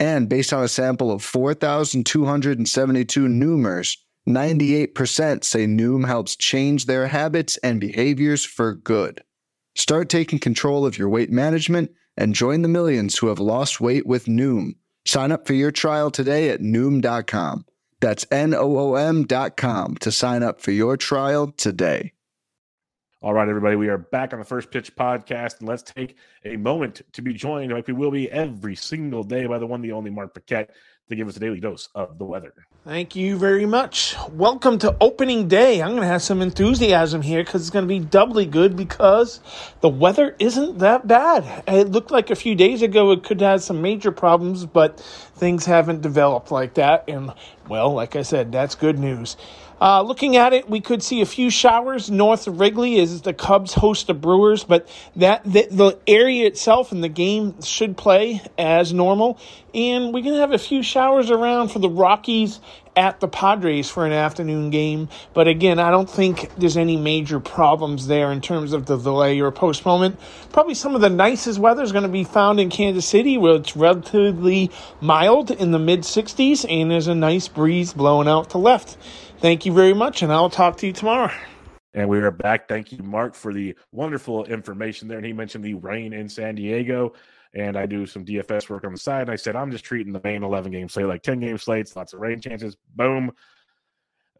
And 0.00 0.28
based 0.28 0.52
on 0.52 0.62
a 0.62 0.68
sample 0.68 1.10
of 1.10 1.24
4,272 1.24 3.26
Noomers, 3.26 3.96
98% 4.28 5.44
say 5.44 5.66
Noom 5.66 6.06
helps 6.06 6.36
change 6.36 6.86
their 6.86 7.08
habits 7.08 7.56
and 7.58 7.80
behaviors 7.80 8.44
for 8.44 8.74
good. 8.74 9.22
Start 9.74 10.08
taking 10.08 10.38
control 10.38 10.84
of 10.84 10.98
your 10.98 11.08
weight 11.08 11.30
management 11.30 11.90
and 12.16 12.34
join 12.34 12.62
the 12.62 12.68
millions 12.68 13.18
who 13.18 13.28
have 13.28 13.38
lost 13.38 13.80
weight 13.80 14.06
with 14.06 14.26
Noom. 14.26 14.72
Sign 15.06 15.32
up 15.32 15.46
for 15.46 15.54
your 15.54 15.70
trial 15.70 16.10
today 16.10 16.50
at 16.50 16.60
Noom.com. 16.60 17.64
That's 18.00 18.26
N 18.30 18.54
O 18.54 18.78
O 18.78 18.94
M.com 18.94 19.96
to 19.96 20.12
sign 20.12 20.42
up 20.42 20.60
for 20.60 20.70
your 20.70 20.96
trial 20.96 21.52
today. 21.56 22.12
All 23.20 23.34
right, 23.34 23.48
everybody, 23.48 23.74
we 23.74 23.88
are 23.88 23.98
back 23.98 24.32
on 24.32 24.38
the 24.38 24.44
First 24.44 24.70
Pitch 24.70 24.94
podcast, 24.94 25.58
and 25.58 25.68
let's 25.68 25.82
take 25.82 26.14
a 26.44 26.56
moment 26.56 27.02
to 27.14 27.20
be 27.20 27.34
joined, 27.34 27.72
like 27.72 27.88
we 27.88 27.92
will 27.92 28.12
be 28.12 28.30
every 28.30 28.76
single 28.76 29.24
day, 29.24 29.44
by 29.46 29.58
the 29.58 29.66
one, 29.66 29.82
the 29.82 29.90
only 29.90 30.08
Mark 30.08 30.34
Paquette 30.34 30.70
to 31.08 31.16
give 31.16 31.26
us 31.26 31.36
a 31.36 31.40
daily 31.40 31.58
dose 31.58 31.88
of 31.96 32.16
the 32.16 32.24
weather. 32.24 32.54
Thank 32.84 33.16
you 33.16 33.36
very 33.36 33.66
much. 33.66 34.14
Welcome 34.30 34.78
to 34.78 34.96
opening 35.00 35.48
day. 35.48 35.82
I'm 35.82 35.90
going 35.90 36.02
to 36.02 36.06
have 36.06 36.22
some 36.22 36.40
enthusiasm 36.40 37.22
here 37.22 37.42
because 37.42 37.62
it's 37.62 37.70
going 37.70 37.86
to 37.86 37.88
be 37.88 37.98
doubly 37.98 38.46
good 38.46 38.76
because 38.76 39.40
the 39.80 39.88
weather 39.88 40.36
isn't 40.38 40.78
that 40.78 41.08
bad. 41.08 41.64
It 41.66 41.88
looked 41.88 42.12
like 42.12 42.30
a 42.30 42.36
few 42.36 42.54
days 42.54 42.82
ago 42.82 43.10
it 43.10 43.24
could 43.24 43.40
have 43.40 43.64
some 43.64 43.82
major 43.82 44.12
problems, 44.12 44.64
but 44.64 45.00
things 45.00 45.64
haven't 45.64 46.02
developed 46.02 46.52
like 46.52 46.74
that. 46.74 47.02
And, 47.08 47.32
well, 47.68 47.92
like 47.92 48.14
I 48.14 48.22
said, 48.22 48.52
that's 48.52 48.76
good 48.76 48.98
news. 48.98 49.36
Uh, 49.80 50.02
looking 50.02 50.36
at 50.36 50.52
it, 50.52 50.68
we 50.68 50.80
could 50.80 51.02
see 51.02 51.20
a 51.20 51.26
few 51.26 51.50
showers 51.50 52.10
north 52.10 52.46
of 52.48 52.58
Wrigley 52.58 52.98
as 52.98 53.22
the 53.22 53.32
Cubs 53.32 53.74
host 53.74 54.08
the 54.08 54.14
Brewers, 54.14 54.64
but 54.64 54.88
that 55.16 55.44
the, 55.44 55.68
the 55.70 55.98
area 56.06 56.46
itself 56.46 56.90
and 56.90 57.02
the 57.02 57.08
game 57.08 57.60
should 57.62 57.96
play 57.96 58.42
as 58.58 58.92
normal. 58.92 59.38
And 59.74 60.12
we 60.12 60.22
can 60.22 60.34
have 60.34 60.52
a 60.52 60.58
few 60.58 60.82
showers 60.82 61.30
around 61.30 61.68
for 61.68 61.78
the 61.78 61.90
Rockies 61.90 62.58
at 62.96 63.20
the 63.20 63.28
Padres 63.28 63.88
for 63.88 64.04
an 64.04 64.12
afternoon 64.12 64.70
game. 64.70 65.08
But 65.32 65.46
again, 65.46 65.78
I 65.78 65.92
don't 65.92 66.10
think 66.10 66.52
there's 66.56 66.76
any 66.76 66.96
major 66.96 67.38
problems 67.38 68.08
there 68.08 68.32
in 68.32 68.40
terms 68.40 68.72
of 68.72 68.86
the 68.86 68.96
delay 68.96 69.38
or 69.40 69.52
postponement. 69.52 70.18
Probably 70.52 70.74
some 70.74 70.96
of 70.96 71.00
the 71.00 71.08
nicest 71.08 71.60
weather 71.60 71.84
is 71.84 71.92
going 71.92 72.02
to 72.02 72.08
be 72.08 72.24
found 72.24 72.58
in 72.58 72.70
Kansas 72.70 73.06
City, 73.06 73.38
where 73.38 73.54
it's 73.54 73.76
relatively 73.76 74.72
mild 75.00 75.52
in 75.52 75.70
the 75.70 75.78
mid 75.78 76.00
60s 76.00 76.68
and 76.68 76.90
there's 76.90 77.06
a 77.06 77.14
nice 77.14 77.46
breeze 77.46 77.92
blowing 77.92 78.26
out 78.26 78.50
to 78.50 78.58
left. 78.58 78.96
Thank 79.40 79.64
you 79.64 79.72
very 79.72 79.94
much, 79.94 80.22
and 80.22 80.32
I'll 80.32 80.50
talk 80.50 80.78
to 80.78 80.86
you 80.88 80.92
tomorrow. 80.92 81.32
And 81.94 82.08
we 82.08 82.18
are 82.18 82.32
back. 82.32 82.66
Thank 82.66 82.90
you, 82.90 82.98
Mark, 83.04 83.36
for 83.36 83.54
the 83.54 83.76
wonderful 83.92 84.44
information 84.46 85.06
there. 85.06 85.18
And 85.18 85.26
he 85.26 85.32
mentioned 85.32 85.62
the 85.62 85.74
rain 85.74 86.12
in 86.12 86.28
San 86.28 86.56
Diego. 86.56 87.12
And 87.54 87.76
I 87.76 87.86
do 87.86 88.04
some 88.04 88.24
DFS 88.24 88.68
work 88.68 88.82
on 88.82 88.92
the 88.92 88.98
side. 88.98 89.22
And 89.22 89.30
I 89.30 89.36
said, 89.36 89.54
I'm 89.54 89.70
just 89.70 89.84
treating 89.84 90.12
the 90.12 90.20
main 90.24 90.42
11 90.42 90.72
game 90.72 90.88
slate 90.88 91.06
like 91.06 91.22
10 91.22 91.38
game 91.38 91.56
slates, 91.56 91.94
lots 91.94 92.14
of 92.14 92.20
rain 92.20 92.40
chances. 92.40 92.76
Boom. 92.96 93.30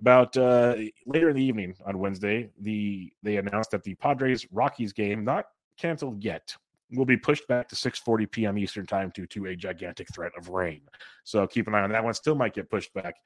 About 0.00 0.36
uh, 0.36 0.74
later 1.06 1.30
in 1.30 1.36
the 1.36 1.44
evening 1.44 1.76
on 1.86 1.98
Wednesday, 1.98 2.50
the 2.60 3.12
they 3.22 3.36
announced 3.36 3.70
that 3.70 3.84
the 3.84 3.94
Padres 3.94 4.48
Rockies 4.50 4.92
game, 4.92 5.24
not 5.24 5.46
canceled 5.78 6.24
yet, 6.24 6.56
will 6.92 7.04
be 7.04 7.16
pushed 7.16 7.46
back 7.48 7.68
to 7.68 7.76
6:40 7.76 8.30
p.m. 8.30 8.58
Eastern 8.58 8.86
time 8.86 9.10
due 9.14 9.26
to 9.26 9.46
a 9.46 9.56
gigantic 9.56 10.12
threat 10.12 10.32
of 10.36 10.48
rain. 10.48 10.82
So 11.24 11.46
keep 11.46 11.66
an 11.66 11.74
eye 11.74 11.82
on 11.82 11.90
that 11.90 12.04
one. 12.04 12.14
Still 12.14 12.36
might 12.36 12.54
get 12.54 12.70
pushed 12.70 12.92
back 12.94 13.16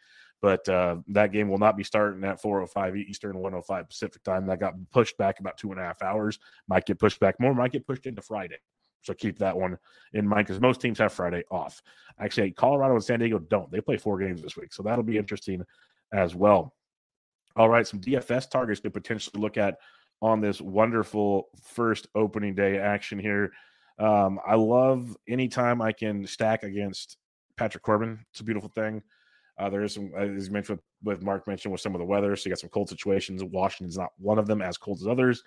but 0.43 0.69
uh, 0.69 0.97
that 1.09 1.31
game 1.31 1.49
will 1.49 1.59
not 1.59 1.77
be 1.77 1.85
starting 1.85 2.23
at 2.25 2.43
4:05 2.43 2.97
Eastern, 2.97 3.37
1:05 3.37 3.89
Pacific 3.89 4.23
time. 4.25 4.47
That 4.47 4.61
got 4.61 4.75
pushed 4.91 5.17
back 5.17 5.39
about 5.39 5.57
two 5.57 5.71
and 5.71 5.81
a 5.81 5.85
half 5.85 6.03
hours. 6.03 6.39
Might 6.69 6.85
get 6.85 6.99
pushed 6.99 7.21
back 7.21 7.39
more. 7.41 7.55
Might 7.55 7.73
get 7.73 7.87
pushed 7.87 8.07
into 8.07 8.21
Friday. 8.21 8.59
So 9.03 9.15
keep 9.15 9.39
that 9.39 9.57
one 9.57 9.79
in 10.13 10.29
mind 10.29 10.47
because 10.47 10.61
most 10.61 10.81
teams 10.81 10.99
have 10.99 11.13
Friday 11.13 11.45
off. 11.51 11.81
Actually, 12.21 12.51
Colorado 12.51 12.95
and 12.95 13.03
San 13.03 13.21
Diego 13.21 13.39
don't. 13.39 13.71
They 13.71 13.81
play 13.81 13.97
four 13.97 14.19
games 14.19 14.43
this 14.43 14.57
week, 14.57 14.73
so 14.73 14.83
that'll 14.83 15.05
be 15.05 15.17
interesting 15.17 15.63
as 16.13 16.35
well. 16.35 16.75
All 17.57 17.69
right, 17.69 17.87
some 17.87 18.01
DFS 18.01 18.51
targets 18.51 18.81
to 18.81 18.91
potentially 18.91 19.41
look 19.41 19.57
at 19.57 19.77
on 20.21 20.41
this 20.41 20.61
wonderful 20.61 21.49
first 21.63 22.07
opening 22.15 22.55
day 22.55 22.79
action 22.79 23.19
here. 23.19 23.53
Um, 23.99 24.41
I 24.47 24.55
love 24.55 25.17
anytime 25.29 25.83
I 25.83 25.93
can 25.93 26.27
stack 26.27 26.63
against 26.63 27.17
Patrick 27.57 27.83
Corbin. 27.83 28.25
It's 28.31 28.41
a 28.41 28.45
beautiful 28.45 28.71
thing. 28.71 29.03
Uh, 29.63 29.71
there 29.71 29.85
is 29.85 29.95
some, 29.95 30.13
as 30.17 30.49
you 30.49 30.53
mentioned, 30.53 30.81
with, 31.03 31.19
with 31.19 31.25
Mark 31.25 31.47
mentioned, 31.47 31.71
with 31.71 31.81
some 31.81 31.95
of 31.95 32.01
the 32.01 32.05
weather. 32.05 32.35
So 32.35 32.49
you 32.49 32.51
got 32.51 32.59
some 32.59 32.71
cold 32.71 32.89
situations. 32.89 33.45
Washington's 33.45 33.97
not 33.97 34.11
one 34.19 34.39
of 34.39 34.47
them 34.47 34.61
as 34.61 34.77
cold 34.77 35.01
as 35.01 35.07
others. 35.07 35.45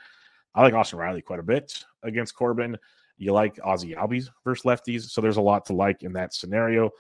I 0.54 0.62
like 0.62 0.74
Austin 0.74 1.00
Riley 1.00 1.22
quite 1.22 1.40
a 1.40 1.44
bit 1.44 1.84
against 2.04 2.36
Corbin. 2.36 2.78
You 3.18 3.34
like 3.34 3.58
Ozzy 3.58 3.96
Albies 3.96 4.30
versus 4.46 4.64
lefties. 4.64 5.10
So 5.10 5.20
there's 5.20 5.38
a 5.38 5.42
lot 5.42 5.66
to 5.66 5.74
like 5.74 6.04
in 6.04 6.14
that 6.14 6.34
scenario. 6.34 6.92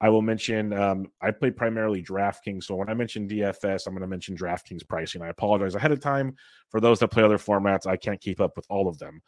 I 0.00 0.08
will 0.08 0.22
mention 0.22 0.72
um, 0.72 1.10
I 1.20 1.32
play 1.32 1.50
primarily 1.50 2.02
DraftKings. 2.02 2.64
So 2.64 2.76
when 2.76 2.88
I 2.88 2.94
mention 2.94 3.28
DFS, 3.28 3.86
I'm 3.86 3.92
going 3.92 4.02
to 4.02 4.06
mention 4.06 4.36
DraftKings 4.36 4.86
pricing. 4.88 5.22
I 5.22 5.28
apologize 5.28 5.74
ahead 5.74 5.92
of 5.92 6.00
time 6.00 6.36
for 6.70 6.80
those 6.80 7.00
that 7.00 7.08
play 7.08 7.24
other 7.24 7.36
formats. 7.36 7.86
I 7.86 7.96
can't 7.96 8.20
keep 8.20 8.40
up 8.40 8.56
with 8.56 8.66
all 8.70 8.88
of 8.88 8.98
them. 8.98 9.20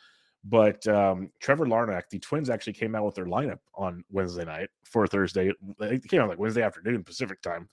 But 0.45 0.87
um, 0.89 1.31
Trevor 1.41 1.67
Larnach, 1.67 2.09
the 2.11 2.19
Twins 2.19 2.51
actually 2.51 2.73
came 2.73 2.95
out 2.95 3.05
with 3.05 3.15
their 3.15 3.27
lineup 3.27 3.61
on 3.75 4.05
Wednesday 4.11 4.45
night 4.45 4.71
for 4.85 5.07
Thursday. 5.07 5.53
It 5.81 6.09
came 6.09 6.21
out 6.21 6.29
like 6.29 6.39
Wednesday 6.39 6.63
afternoon 6.63 7.05
Pacific 7.05 7.41
time. 7.43 7.69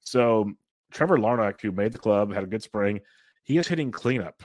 So 0.00 0.52
Trevor 0.92 1.18
Larnach, 1.18 1.60
who 1.60 1.72
made 1.72 1.92
the 1.92 1.98
club, 1.98 2.32
had 2.32 2.44
a 2.44 2.48
good 2.48 2.62
spring. 2.62 3.00
He 3.44 3.56
is 3.56 3.66
hitting 3.66 3.90
cleanup, 3.90 4.42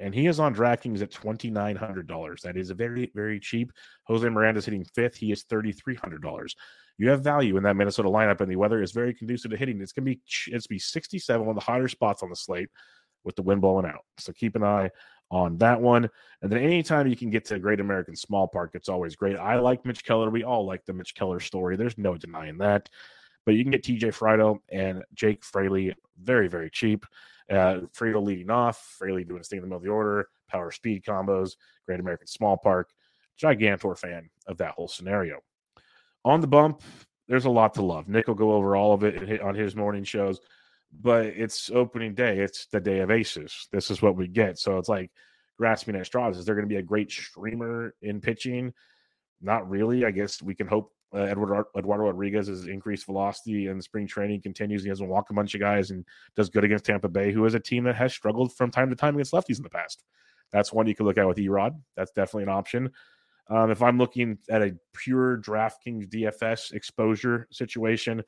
and 0.00 0.12
he 0.12 0.26
is 0.26 0.40
on 0.40 0.54
DraftKings 0.54 1.00
at 1.00 1.12
twenty 1.12 1.48
nine 1.48 1.76
hundred 1.76 2.08
dollars. 2.08 2.42
That 2.42 2.56
is 2.56 2.70
a 2.70 2.74
very 2.74 3.10
very 3.14 3.38
cheap. 3.38 3.70
Jose 4.08 4.28
Miranda 4.28 4.58
is 4.58 4.64
hitting 4.64 4.84
fifth. 4.84 5.16
He 5.16 5.30
is 5.30 5.44
thirty 5.44 5.72
three 5.72 5.94
hundred 5.94 6.22
dollars. 6.22 6.56
You 6.98 7.08
have 7.10 7.22
value 7.22 7.56
in 7.56 7.62
that 7.62 7.76
Minnesota 7.76 8.08
lineup, 8.08 8.40
and 8.40 8.50
the 8.50 8.56
weather 8.56 8.82
is 8.82 8.92
very 8.92 9.14
conducive 9.14 9.52
to 9.52 9.56
hitting. 9.56 9.80
It's 9.80 9.92
gonna 9.92 10.06
be 10.06 10.20
it's 10.48 10.66
be 10.66 10.78
sixty 10.78 11.18
seven, 11.20 11.46
one 11.46 11.56
of 11.56 11.64
the 11.64 11.70
hotter 11.70 11.88
spots 11.88 12.22
on 12.22 12.30
the 12.30 12.36
slate 12.36 12.68
with 13.24 13.36
the 13.36 13.42
wind 13.42 13.60
blowing 13.60 13.86
out. 13.86 14.04
So 14.18 14.32
keep 14.32 14.56
an 14.56 14.64
eye 14.64 14.90
on 15.32 15.56
that 15.56 15.80
one. 15.80 16.08
And 16.42 16.52
then 16.52 16.60
anytime 16.60 17.08
you 17.08 17.16
can 17.16 17.30
get 17.30 17.46
to 17.46 17.58
Great 17.58 17.80
American 17.80 18.14
Small 18.14 18.46
Park, 18.46 18.72
it's 18.74 18.90
always 18.90 19.16
great. 19.16 19.36
I 19.36 19.58
like 19.58 19.84
Mitch 19.84 20.04
Keller. 20.04 20.30
We 20.30 20.44
all 20.44 20.66
like 20.66 20.84
the 20.84 20.92
Mitch 20.92 21.14
Keller 21.14 21.40
story. 21.40 21.74
There's 21.76 21.98
no 21.98 22.16
denying 22.16 22.58
that. 22.58 22.88
But 23.46 23.54
you 23.54 23.64
can 23.64 23.72
get 23.72 23.82
TJ 23.82 24.14
Friedl 24.14 24.58
and 24.70 25.02
Jake 25.14 25.42
Fraley 25.42 25.96
very, 26.22 26.48
very 26.48 26.70
cheap. 26.70 27.06
Uh, 27.50 27.80
Friedl 27.98 28.22
leading 28.22 28.50
off, 28.50 28.94
Fraley 28.98 29.24
doing 29.24 29.38
his 29.38 29.48
thing 29.48 29.56
in 29.56 29.62
the 29.62 29.66
middle 29.66 29.78
of 29.78 29.82
the 29.82 29.88
order, 29.88 30.28
power 30.48 30.70
speed 30.70 31.02
combos, 31.02 31.56
Great 31.86 31.98
American 31.98 32.26
Small 32.26 32.56
Park. 32.56 32.90
Gigantor 33.42 33.98
fan 33.98 34.28
of 34.46 34.58
that 34.58 34.72
whole 34.72 34.86
scenario. 34.86 35.40
On 36.24 36.40
the 36.40 36.46
bump, 36.46 36.82
there's 37.26 37.46
a 37.46 37.50
lot 37.50 37.74
to 37.74 37.82
love. 37.82 38.06
Nick 38.06 38.28
will 38.28 38.34
go 38.34 38.52
over 38.52 38.76
all 38.76 38.92
of 38.92 39.02
it 39.02 39.40
on 39.40 39.54
his 39.54 39.74
morning 39.74 40.04
shows 40.04 40.38
but 41.00 41.26
it's 41.26 41.70
opening 41.70 42.14
day. 42.14 42.38
It's 42.38 42.66
the 42.66 42.80
day 42.80 43.00
of 43.00 43.10
aces. 43.10 43.68
This 43.72 43.90
is 43.90 44.02
what 44.02 44.16
we 44.16 44.28
get. 44.28 44.58
So 44.58 44.78
it's 44.78 44.88
like 44.88 45.10
grasping 45.58 45.96
at 45.96 46.06
straws. 46.06 46.38
Is 46.38 46.44
there 46.44 46.54
going 46.54 46.68
to 46.68 46.72
be 46.72 46.78
a 46.78 46.82
great 46.82 47.10
streamer 47.10 47.94
in 48.02 48.20
pitching? 48.20 48.72
Not 49.40 49.68
really. 49.68 50.04
I 50.04 50.10
guess 50.10 50.42
we 50.42 50.54
can 50.54 50.66
hope 50.66 50.92
uh, 51.14 51.18
Edward, 51.18 51.64
Eduardo 51.76 52.04
Rodriguez's 52.04 52.66
increased 52.66 53.06
velocity 53.06 53.66
in 53.66 53.82
spring 53.82 54.06
training 54.06 54.40
continues. 54.40 54.82
He 54.82 54.88
doesn't 54.88 55.08
walk 55.08 55.30
a 55.30 55.34
bunch 55.34 55.54
of 55.54 55.60
guys 55.60 55.90
and 55.90 56.04
does 56.36 56.48
good 56.48 56.64
against 56.64 56.86
Tampa 56.86 57.08
Bay, 57.08 57.32
who 57.32 57.44
is 57.44 57.54
a 57.54 57.60
team 57.60 57.84
that 57.84 57.96
has 57.96 58.14
struggled 58.14 58.52
from 58.54 58.70
time 58.70 58.88
to 58.90 58.96
time 58.96 59.14
against 59.14 59.32
lefties 59.32 59.58
in 59.58 59.62
the 59.62 59.70
past. 59.70 60.04
That's 60.52 60.72
one 60.72 60.86
you 60.86 60.94
could 60.94 61.06
look 61.06 61.18
at 61.18 61.26
with 61.26 61.38
Erod. 61.38 61.78
That's 61.96 62.12
definitely 62.12 62.44
an 62.44 62.48
option. 62.50 62.90
Um, 63.48 63.70
if 63.70 63.82
I'm 63.82 63.98
looking 63.98 64.38
at 64.48 64.62
a 64.62 64.74
pure 64.94 65.38
DraftKings 65.38 66.08
DFS 66.08 66.72
exposure 66.72 67.48
situation, 67.50 68.22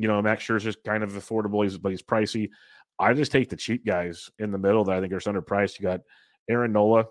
you 0.00 0.08
know, 0.08 0.22
Max 0.22 0.42
Scherzer's 0.44 0.78
kind 0.82 1.04
of 1.04 1.12
affordable, 1.12 1.62
he's, 1.62 1.76
but 1.76 1.90
he's 1.90 2.02
pricey. 2.02 2.48
I 2.98 3.12
just 3.12 3.30
take 3.30 3.50
the 3.50 3.56
cheap 3.56 3.84
guys 3.84 4.30
in 4.38 4.50
the 4.50 4.56
middle 4.56 4.82
that 4.84 4.96
I 4.96 5.00
think 5.00 5.12
are 5.12 5.18
underpriced. 5.18 5.78
You 5.78 5.82
got 5.82 6.00
Aaron 6.48 6.72
Nola 6.72 7.04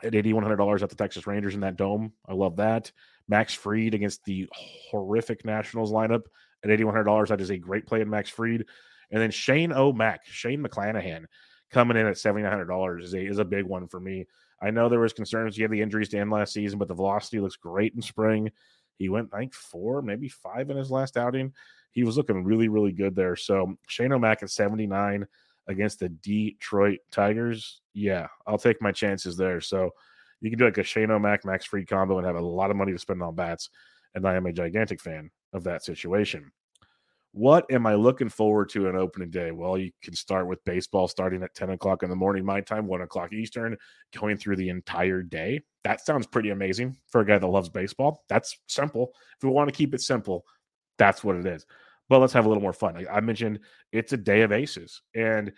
at 0.00 0.12
$8,100 0.12 0.82
at 0.82 0.88
the 0.88 0.94
Texas 0.94 1.26
Rangers 1.26 1.54
in 1.54 1.60
that 1.62 1.76
dome. 1.76 2.12
I 2.28 2.34
love 2.34 2.56
that. 2.56 2.92
Max 3.26 3.52
Fried 3.52 3.94
against 3.94 4.24
the 4.26 4.48
horrific 4.52 5.44
Nationals 5.44 5.90
lineup 5.90 6.22
at 6.62 6.70
$8,100. 6.70 7.28
That 7.28 7.40
is 7.40 7.50
a 7.50 7.58
great 7.58 7.84
play 7.84 8.00
in 8.00 8.08
Max 8.08 8.30
Fried. 8.30 8.64
And 9.10 9.20
then 9.20 9.32
Shane 9.32 9.72
O'Mac, 9.72 10.20
Shane 10.24 10.62
McClanahan 10.62 11.24
coming 11.72 11.96
in 11.96 12.06
at 12.06 12.14
$7,900 12.14 13.02
is 13.02 13.14
a, 13.14 13.26
is 13.26 13.38
a 13.40 13.44
big 13.44 13.64
one 13.64 13.88
for 13.88 13.98
me. 13.98 14.26
I 14.62 14.70
know 14.70 14.88
there 14.88 15.00
was 15.00 15.12
concerns. 15.12 15.56
He 15.56 15.62
had 15.62 15.72
the 15.72 15.82
injuries 15.82 16.10
to 16.10 16.18
end 16.18 16.30
last 16.30 16.52
season, 16.52 16.78
but 16.78 16.86
the 16.86 16.94
velocity 16.94 17.40
looks 17.40 17.56
great 17.56 17.92
in 17.96 18.02
spring. 18.02 18.52
He 18.98 19.08
went, 19.08 19.30
I 19.32 19.38
think, 19.40 19.54
four, 19.54 20.00
maybe 20.00 20.28
five 20.28 20.70
in 20.70 20.76
his 20.76 20.92
last 20.92 21.16
outing 21.16 21.52
he 21.94 22.02
was 22.02 22.16
looking 22.16 22.44
really, 22.44 22.68
really 22.68 22.92
good 22.92 23.14
there. 23.14 23.36
So 23.36 23.76
Shane 23.86 24.12
O'Mac 24.12 24.42
at 24.42 24.50
79 24.50 25.26
against 25.68 26.00
the 26.00 26.08
Detroit 26.08 26.98
Tigers. 27.10 27.80
Yeah, 27.94 28.26
I'll 28.46 28.58
take 28.58 28.82
my 28.82 28.92
chances 28.92 29.36
there. 29.36 29.60
So 29.60 29.90
you 30.40 30.50
can 30.50 30.58
do 30.58 30.64
like 30.66 30.78
a 30.78 30.82
Shane 30.82 31.12
O'Mac 31.12 31.44
Max 31.44 31.64
Free 31.64 31.86
combo 31.86 32.18
and 32.18 32.26
have 32.26 32.36
a 32.36 32.40
lot 32.40 32.70
of 32.70 32.76
money 32.76 32.92
to 32.92 32.98
spend 32.98 33.22
on 33.22 33.36
bats. 33.36 33.70
And 34.14 34.26
I 34.26 34.34
am 34.34 34.46
a 34.46 34.52
gigantic 34.52 35.00
fan 35.00 35.30
of 35.52 35.64
that 35.64 35.84
situation. 35.84 36.50
What 37.30 37.64
am 37.72 37.86
I 37.86 37.94
looking 37.94 38.28
forward 38.28 38.68
to 38.70 38.88
an 38.88 38.96
opening 38.96 39.30
day? 39.30 39.50
Well, 39.50 39.78
you 39.78 39.90
can 40.02 40.14
start 40.14 40.46
with 40.46 40.64
baseball 40.64 41.08
starting 41.08 41.42
at 41.42 41.54
10 41.54 41.70
o'clock 41.70 42.02
in 42.02 42.10
the 42.10 42.14
morning, 42.16 42.44
my 42.44 42.60
time, 42.60 42.86
1 42.86 43.00
o'clock 43.00 43.32
Eastern, 43.32 43.76
going 44.16 44.36
through 44.36 44.56
the 44.56 44.68
entire 44.68 45.22
day. 45.22 45.60
That 45.82 46.04
sounds 46.04 46.26
pretty 46.26 46.50
amazing 46.50 46.96
for 47.08 47.20
a 47.20 47.26
guy 47.26 47.38
that 47.38 47.46
loves 47.46 47.68
baseball. 47.68 48.22
That's 48.28 48.56
simple. 48.68 49.12
If 49.36 49.44
we 49.44 49.50
want 49.50 49.68
to 49.68 49.74
keep 49.74 49.94
it 49.94 50.00
simple, 50.00 50.44
that's 50.96 51.24
what 51.24 51.36
it 51.36 51.46
is 51.46 51.66
but 52.08 52.20
let's 52.20 52.32
have 52.32 52.44
a 52.44 52.48
little 52.48 52.62
more 52.62 52.72
fun. 52.72 52.96
I, 52.96 53.16
I 53.16 53.20
mentioned 53.20 53.60
it's 53.92 54.12
a 54.12 54.16
day 54.16 54.42
of 54.42 54.52
aces, 54.52 55.02
and 55.14 55.52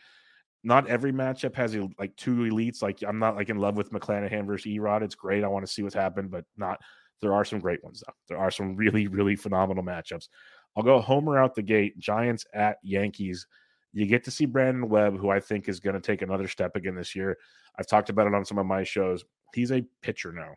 not 0.65 0.89
every 0.89 1.13
matchup 1.13 1.55
has 1.55 1.77
like 1.99 2.17
two 2.17 2.37
elites. 2.37 2.83
Like 2.83 3.03
I'm 3.07 3.19
not 3.19 3.37
like 3.37 3.51
in 3.51 3.59
love 3.59 3.77
with 3.77 3.93
McClanahan 3.93 4.47
versus 4.47 4.73
Erod. 4.73 5.03
It's 5.03 5.15
great. 5.15 5.45
I 5.45 5.49
want 5.49 5.67
to 5.67 5.73
see 5.73 5.83
what's 5.83 5.95
happened, 5.95 6.31
but 6.31 6.45
not. 6.57 6.81
There 7.23 7.33
are 7.33 7.45
some 7.45 7.61
great 7.61 7.83
ones 7.83 8.03
though. 8.07 8.13
There 8.29 8.39
are 8.39 8.51
some 8.51 8.77
really 8.77 9.07
really 9.07 9.37
phenomenal 9.37 9.85
matchups. 9.85 10.29
I'll 10.77 10.83
go 10.83 11.01
Homer 11.01 11.39
out 11.39 11.55
the 11.55 11.63
gate. 11.63 11.99
Giants 11.99 12.45
at 12.53 12.79
Yankees. 12.83 13.47
You 13.93 14.05
get 14.07 14.25
to 14.25 14.31
see 14.31 14.45
Brandon 14.45 14.91
Webb, 14.91 15.19
who 15.19 15.31
I 15.31 15.41
think 15.41 15.69
is 15.69 15.81
going 15.81 15.95
to 15.95 16.01
take 16.01 16.21
another 16.21 16.49
step 16.49 16.77
again 16.77 16.95
this 16.95 17.15
year. 17.15 17.39
I've 17.79 17.87
talked 17.87 18.11
about 18.11 18.27
it 18.27 18.35
on 18.35 18.45
some 18.45 18.59
of 18.59 18.67
my 18.67 18.85
shows. 18.85 19.25
He's 19.55 19.73
a 19.73 19.87
pitcher 20.03 20.33
now. 20.33 20.55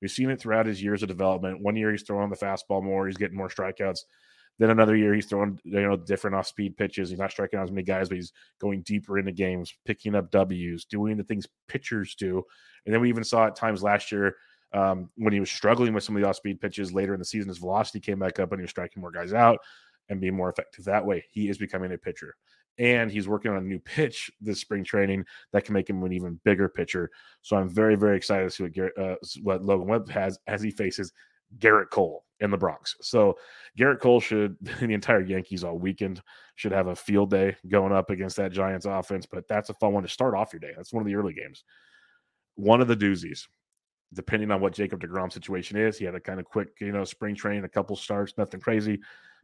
We've 0.00 0.10
seen 0.10 0.30
it 0.30 0.40
throughout 0.40 0.66
his 0.66 0.82
years 0.82 1.02
of 1.02 1.08
development. 1.08 1.62
One 1.62 1.76
year 1.76 1.92
he's 1.92 2.02
throwing 2.02 2.30
the 2.30 2.36
fastball 2.36 2.82
more, 2.82 3.06
he's 3.06 3.16
getting 3.16 3.36
more 3.36 3.48
strikeouts. 3.48 4.00
Then 4.58 4.70
another 4.70 4.96
year 4.96 5.14
he's 5.14 5.26
throwing 5.26 5.58
you 5.64 5.80
know 5.80 5.96
different 5.96 6.36
off 6.36 6.46
speed 6.46 6.76
pitches. 6.76 7.10
He's 7.10 7.18
not 7.18 7.30
striking 7.30 7.58
out 7.58 7.64
as 7.64 7.70
many 7.70 7.84
guys, 7.84 8.08
but 8.08 8.16
he's 8.16 8.32
going 8.60 8.82
deeper 8.82 9.18
into 9.18 9.32
games, 9.32 9.72
picking 9.84 10.14
up 10.14 10.30
W's, 10.30 10.84
doing 10.84 11.16
the 11.16 11.24
things 11.24 11.46
pitchers 11.68 12.14
do. 12.14 12.42
And 12.84 12.94
then 12.94 13.00
we 13.00 13.08
even 13.08 13.24
saw 13.24 13.46
at 13.46 13.56
times 13.56 13.82
last 13.82 14.12
year 14.12 14.36
Um, 14.72 15.10
when 15.16 15.32
he 15.32 15.40
was 15.40 15.50
struggling 15.50 15.94
with 15.94 16.04
some 16.04 16.14
of 16.14 16.22
the 16.22 16.28
off 16.28 16.36
speed 16.36 16.60
pitches 16.60 16.92
later 16.92 17.12
in 17.12 17.18
the 17.18 17.24
season, 17.24 17.48
his 17.48 17.58
velocity 17.58 17.98
came 17.98 18.20
back 18.20 18.38
up 18.38 18.52
and 18.52 18.60
he 18.60 18.62
was 18.62 18.70
striking 18.70 19.00
more 19.00 19.10
guys 19.10 19.32
out 19.32 19.58
and 20.08 20.20
being 20.20 20.36
more 20.36 20.48
effective 20.48 20.84
that 20.84 21.04
way. 21.04 21.24
He 21.30 21.48
is 21.48 21.58
becoming 21.58 21.92
a 21.92 21.98
pitcher. 21.98 22.36
And 22.78 23.10
he's 23.10 23.26
working 23.26 23.50
on 23.50 23.58
a 23.58 23.66
new 23.66 23.80
pitch 23.80 24.30
this 24.40 24.60
spring 24.60 24.84
training 24.84 25.24
that 25.52 25.64
can 25.64 25.74
make 25.74 25.90
him 25.90 26.02
an 26.04 26.12
even 26.12 26.40
bigger 26.44 26.68
pitcher. 26.68 27.10
So 27.42 27.56
I'm 27.56 27.68
very, 27.68 27.96
very 27.96 28.16
excited 28.16 28.44
to 28.44 28.50
see 28.50 28.62
what, 28.62 28.72
Garrett, 28.72 28.96
uh, 28.96 29.16
what 29.42 29.64
Logan 29.64 29.88
Webb 29.88 30.08
has 30.10 30.38
as 30.46 30.62
he 30.62 30.70
faces 30.70 31.12
Gerrit 31.58 31.90
Cole 31.90 32.24
in 32.40 32.50
the 32.50 32.56
Bronx. 32.56 32.96
So 33.00 33.36
Gerrit 33.78 34.00
Cole 34.00 34.20
should 34.20 34.56
the 34.60 34.92
entire 34.92 35.20
Yankees 35.20 35.64
all 35.64 35.78
weekend 35.78 36.22
should 36.56 36.72
have 36.72 36.88
a 36.88 36.96
field 36.96 37.30
day 37.30 37.56
going 37.68 37.92
up 37.92 38.10
against 38.10 38.36
that 38.36 38.52
Giants 38.52 38.86
offense. 38.86 39.26
But 39.26 39.48
that's 39.48 39.70
a 39.70 39.74
fun 39.74 39.92
one 39.92 40.02
to 40.02 40.08
start 40.08 40.34
off 40.34 40.52
your 40.52 40.60
day. 40.60 40.72
That's 40.76 40.92
one 40.92 41.02
of 41.02 41.06
the 41.06 41.14
early 41.14 41.34
games. 41.34 41.64
One 42.56 42.80
of 42.80 42.88
the 42.88 42.96
doozies, 42.96 43.46
depending 44.12 44.50
on 44.50 44.60
what 44.60 44.74
Jacob 44.74 45.00
DeGrom 45.00 45.32
situation 45.32 45.76
is. 45.76 45.98
He 45.98 46.04
had 46.04 46.14
a 46.14 46.20
kind 46.20 46.40
of 46.40 46.46
quick, 46.46 46.68
you 46.80 46.92
know, 46.92 47.04
spring 47.04 47.34
training, 47.34 47.64
a 47.64 47.68
couple 47.68 47.96
starts, 47.96 48.34
nothing 48.36 48.60
crazy. 48.60 49.00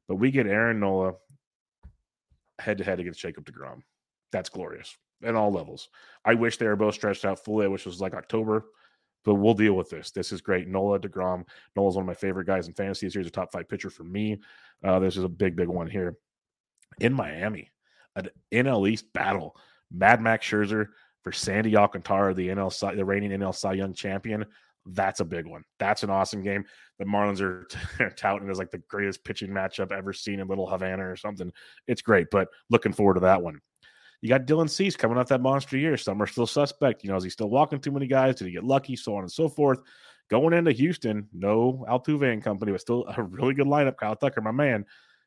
But 0.09 0.17
we 0.17 0.31
get 0.31 0.47
Aaron 0.47 0.81
Nola 0.81 1.15
head 2.59 2.79
to 2.79 2.85
head 2.85 3.01
against 3.01 3.21
Jacob 3.21 3.45
DeGrom. 3.45 3.81
That's 4.33 4.49
glorious 4.49 4.97
at 5.23 5.35
all 5.35 5.51
levels. 5.51 5.89
I 6.25 6.35
wish 6.35 6.59
they 6.59 6.67
were 6.67 6.77
both 6.77 6.95
stretched 6.95 7.25
out 7.25 7.45
fully. 7.45 7.65
I 7.65 7.69
wish 7.69 7.83
it 7.83 7.87
was 7.89 8.01
like 8.01 8.15
October 8.15 8.67
but 9.27 9.35
we'll 9.35 9.55
deal 9.55 9.75
with 9.75 9.91
this. 9.91 10.13
This 10.13 10.31
is 10.31 10.41
great. 10.41 10.69
Nola 10.69 11.01
DeGrom. 11.01 11.45
Nola's 11.75 11.97
one 11.97 12.05
of 12.05 12.07
my 12.07 12.15
favorite 12.15 12.47
guys 12.47 12.69
in 12.69 12.75
fantasy. 12.75 13.09
He's 13.09 13.27
a 13.27 13.31
top 13.31 13.53
five 13.53 13.69
pitcher 13.69 13.91
for 13.91 14.05
me. 14.05 14.39
Uh, 14.85 15.01
this 15.01 15.17
is 15.17 15.25
a 15.25 15.29
big, 15.29 15.57
big 15.57 15.67
one 15.67 15.89
here 15.89 16.17
in 17.01 17.13
Miami. 17.13 17.73
An 18.15 18.31
NL 18.53 18.89
East 18.89 19.13
battle. 19.13 19.57
Mad 19.91 20.23
Max 20.23 20.47
Scherzer 20.47 20.87
for 21.23 21.33
Sandy 21.33 21.77
Alcantara, 21.77 22.35
the 22.35 22.49
NL 22.49 22.97
the 22.97 23.05
reigning 23.05 23.33
NL 23.33 23.55
Cy 23.55 23.73
Young 23.73 23.95
champion. 23.95 24.47
That's 24.87 25.19
a 25.19 25.25
big 25.25 25.45
one. 25.45 25.65
That's 25.81 26.05
an 26.05 26.11
awesome 26.11 26.43
game. 26.43 26.65
The 27.01 27.05
Marlins 27.05 27.41
are 27.41 27.67
touting 28.17 28.49
as 28.49 28.59
like 28.59 28.71
the 28.71 28.83
greatest 28.89 29.25
pitching 29.25 29.51
matchup 29.51 29.91
ever 29.91 30.13
seen 30.13 30.39
in 30.39 30.47
Little 30.47 30.69
Havana 30.69 31.05
or 31.05 31.17
something. 31.17 31.53
It's 31.89 32.01
great, 32.01 32.29
but 32.31 32.47
looking 32.71 32.93
forward 32.93 33.15
to 33.15 33.21
that 33.21 33.43
one. 33.43 33.59
You 34.21 34.29
got 34.29 34.47
Dylan 34.47 34.71
Cease 34.71 34.97
coming 34.97 35.19
off 35.19 35.29
that 35.29 35.41
monster 35.41 35.77
year. 35.77 35.97
Some 35.97 36.21
are 36.23 36.27
still 36.27 36.47
suspect. 36.47 37.05
You 37.05 37.11
know, 37.11 37.17
is 37.17 37.25
he 37.25 37.31
still 37.31 37.51
walking 37.51 37.81
too 37.81 37.93
many 37.93 38.07
guys? 38.07 38.37
Did 38.37 38.47
he 38.47 38.53
get 38.53 38.65
lucky? 38.65 38.97
So 38.97 39.15
on 39.17 39.23
and 39.23 39.33
so 39.33 39.49
forth. 39.49 39.81
Going 40.29 40.55
into 40.55 40.73
Houston, 40.73 41.29
no 41.33 41.85
Altuve 41.89 42.33
and 42.33 42.43
company, 42.43 42.73
but 42.73 42.81
still 42.81 43.05
a 43.17 43.23
really 43.23 43.55
good 43.55 43.67
lineup. 43.67 43.97
Kyle 43.97 44.17
Tucker, 44.17 44.41
my 44.41 44.51
man, 44.51 44.85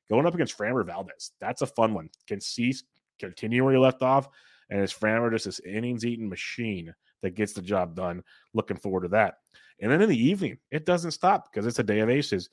going 0.09 0.25
up 0.25 0.33
against 0.33 0.57
Framber 0.57 0.85
Valdez. 0.85 1.31
That's 1.39 1.61
a 1.61 1.67
fun 1.67 1.93
one. 1.93 2.09
Can 2.27 2.41
Cease 2.41 2.83
continue 3.17 3.63
where 3.63 3.73
he 3.73 3.79
left 3.79 4.01
off? 4.01 4.27
And 4.69 4.81
is 4.81 4.93
Framber 4.93 5.31
just 5.31 5.45
this 5.45 5.61
innings 5.61 6.05
eating 6.05 6.27
machine 6.27 6.93
that 7.21 7.35
gets 7.35 7.53
the 7.53 7.61
job 7.61 7.95
done? 7.95 8.23
Looking 8.53 8.77
forward 8.77 9.01
to 9.01 9.07
that. 9.09 9.35
And 9.81 9.91
then 9.91 10.01
in 10.01 10.09
the 10.09 10.21
evening, 10.21 10.57
it 10.71 10.85
doesn't 10.85 11.11
stop 11.11 11.49
because 11.49 11.65
it's 11.65 11.79
a 11.79 11.83
day 11.83 11.99
of 11.99 12.09
aces. 12.09 12.49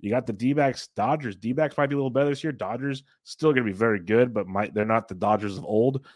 You 0.00 0.10
got 0.10 0.26
the 0.26 0.32
D 0.32 0.52
backs, 0.52 0.88
Dodgers. 0.96 1.36
D 1.36 1.52
backs 1.52 1.76
might 1.76 1.88
be 1.88 1.94
a 1.94 1.98
little 1.98 2.10
better 2.10 2.30
this 2.30 2.42
year. 2.42 2.52
Dodgers 2.52 3.02
still 3.24 3.52
going 3.52 3.64
to 3.64 3.72
be 3.72 3.76
very 3.76 4.00
good, 4.00 4.32
but 4.32 4.46
might 4.46 4.72
they're 4.72 4.84
not 4.84 5.08
the 5.08 5.14
Dodgers 5.14 5.58
of 5.58 5.64
old. 5.64 6.06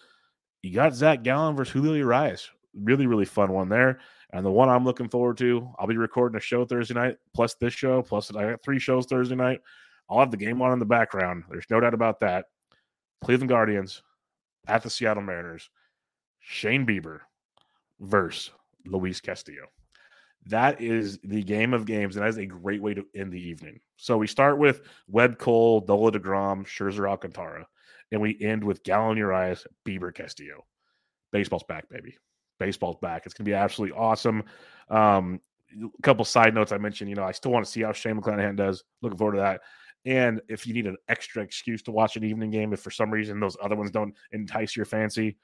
You 0.63 0.73
got 0.73 0.95
Zach 0.95 1.23
Gallen 1.23 1.57
versus 1.57 1.73
Julio 1.73 1.93
Urias. 1.93 2.51
Really, 2.75 3.07
really 3.07 3.27
fun 3.27 3.53
one 3.53 3.69
there. 3.69 4.01
And 4.33 4.45
the 4.45 4.51
one 4.51 4.69
I'm 4.69 4.85
looking 4.85 5.09
forward 5.09 5.37
to, 5.39 5.71
I'll 5.79 5.87
be 5.87 5.97
recording 5.97 6.37
a 6.37 6.41
show 6.41 6.65
Thursday 6.65 6.95
night, 6.95 7.19
plus 7.35 7.55
this 7.55 7.75
show, 7.75 8.03
plus 8.03 8.35
I 8.35 8.51
got 8.51 8.63
three 8.65 8.79
shows 8.79 9.07
Thursday 9.07 9.37
night. 9.37 9.61
I'll 10.09 10.19
have 10.19 10.31
the 10.31 10.37
game 10.37 10.61
on 10.63 10.73
in 10.73 10.79
the 10.79 10.87
background. 10.87 11.45
There's 11.51 11.71
no 11.71 11.81
doubt 11.81 11.95
about 11.95 12.21
that. 12.21 12.47
Cleveland 13.23 13.51
Guardians 13.51 14.03
at 14.67 14.83
the 14.83 14.91
Seattle 14.91 15.23
Mariners. 15.23 15.71
Shane 16.41 16.87
Bieber 16.87 17.21
versus 18.01 18.51
Luis 18.87 19.21
Castillo. 19.21 19.67
That 20.47 20.81
is 20.81 21.19
the 21.25 21.43
game 21.43 21.73
of 21.73 21.87
games, 21.87 22.17
and 22.17 22.25
that 22.25 22.29
is 22.29 22.37
a 22.37 22.47
great 22.47 22.83
way 22.83 22.93
to 22.95 23.07
end 23.15 23.33
the 23.33 23.41
evening. 23.41 23.81
So 23.97 24.19
we 24.19 24.27
start 24.27 24.59
with 24.59 24.83
Webb 25.09 25.39
Cole, 25.39 25.85
Dola 25.85 26.13
DeGrom, 26.13 26.67
Scherzer 26.67 27.09
Alcantara, 27.09 27.67
and 28.13 28.21
we 28.21 28.39
end 28.41 28.63
with 28.63 28.83
Gallen 28.83 29.17
Urias, 29.17 29.67
Bieber 29.87 30.15
Castillo. 30.15 30.67
Baseball's 31.33 31.65
back, 31.65 31.89
baby. 31.89 32.17
Baseball's 32.61 32.97
back. 33.01 33.25
It's 33.25 33.35
going 33.35 33.45
to 33.45 33.51
be 33.51 33.55
absolutely 33.55 33.97
awesome. 33.97 34.45
Um, 34.91 35.41
a 35.83 36.03
couple 36.03 36.25
side 36.25 36.55
notes 36.55 36.73
I 36.73 36.79
mentioned, 36.79 37.09
you 37.11 37.17
know, 37.17 37.25
I 37.25 37.33
still 37.33 37.51
want 37.51 37.65
to 37.65 37.71
see 37.71 37.83
how 37.83 37.93
Shane 37.93 38.21
McClanahan 38.21 38.57
does. 38.57 38.85
Looking 39.03 39.19
forward 39.19 39.35
to 39.35 39.41
that. 39.41 39.63
And 40.05 40.43
if 40.49 40.67
you 40.67 40.75
need 40.75 40.87
an 40.87 40.99
extra 41.09 41.43
excuse 41.43 41.83
to 41.85 41.91
watch 41.91 42.17
an 42.17 42.25
evening 42.25 42.51
game, 42.51 42.73
if 42.75 42.81
for 42.81 42.91
some 42.91 43.11
reason 43.11 43.41
those 43.41 43.57
other 43.63 43.75
ones 43.75 43.91
don't 43.91 44.15
entice 44.33 44.77
your 44.77 44.85
fancy, 44.85 45.37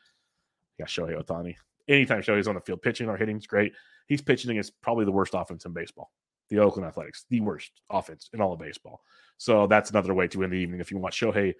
yeah, 0.79 0.85
Shohei 0.85 1.21
Ohtani. 1.21 1.57
Anytime 1.89 2.21
Shohei's 2.21 2.47
on 2.47 2.55
the 2.55 2.61
field 2.61 2.83
pitching 2.83 3.09
or 3.09 3.17
hitting 3.17 3.39
is 3.39 3.47
great 3.47 3.73
he's 4.11 4.21
pitching 4.21 4.51
against 4.51 4.79
probably 4.83 5.07
the 5.07 5.13
worst 5.13 5.35
offense 5.35 5.65
in 5.65 5.73
baseball. 5.73 6.11
The 6.51 6.59
Oakland 6.59 6.87
Athletics, 6.87 7.25
the 7.31 7.41
worst 7.41 7.71
offense 7.89 8.29
in 8.35 8.41
all 8.41 8.53
of 8.53 8.59
baseball. 8.59 9.01
So 9.39 9.69
that's 9.69 9.91
another 9.91 10.13
way 10.13 10.27
to 10.29 10.43
end 10.43 10.53
the 10.53 10.57
evening. 10.57 10.81
If 10.81 10.91
you 10.91 10.99
want 10.99 11.15
Shohei, 11.15 11.55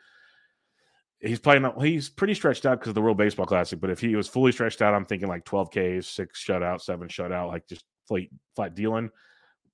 he's 1.21 1.39
playing. 1.39 1.65
He's 1.81 2.11
pretty 2.11 2.35
stretched 2.35 2.67
out 2.67 2.81
because 2.81 2.91
of 2.91 2.97
the 2.97 3.01
World 3.01 3.17
Baseball 3.17 3.47
Classic. 3.47 3.81
But 3.81 3.91
if 3.91 4.01
he 4.01 4.17
was 4.17 4.27
fully 4.27 4.51
stretched 4.51 4.83
out, 4.83 4.93
I'm 4.93 5.07
thinking 5.07 5.29
like 5.29 5.45
12 5.45 5.71
Ks, 5.71 6.09
six 6.09 6.45
shutout, 6.45 6.81
seven 6.81 7.07
shutout, 7.07 7.49
like 7.49 7.69
just 7.69 7.85
flat 8.09 8.25
flat 8.57 8.75
dealing. 8.75 9.11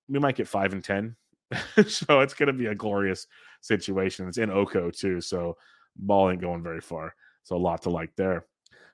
We 0.09 0.19
might 0.19 0.37
get 0.37 0.47
five 0.47 0.75
and 0.75 0.85
ten. 0.85 1.17
so 1.89 2.21
it's 2.21 2.35
going 2.35 2.49
to 2.49 2.53
be 2.53 2.67
a 2.67 2.75
glorious 2.75 3.27
situation. 3.63 4.29
It's 4.29 4.39
in 4.39 4.51
Oko 4.51 4.91
too, 4.91 5.23
so 5.23 5.57
ball 5.97 6.31
ain't 6.31 6.43
going 6.43 6.63
very 6.63 6.83
far. 6.83 7.15
So 7.45 7.57
a 7.57 7.59
lot 7.59 7.83
to 7.83 7.91
like 7.91 8.15
there. 8.17 8.45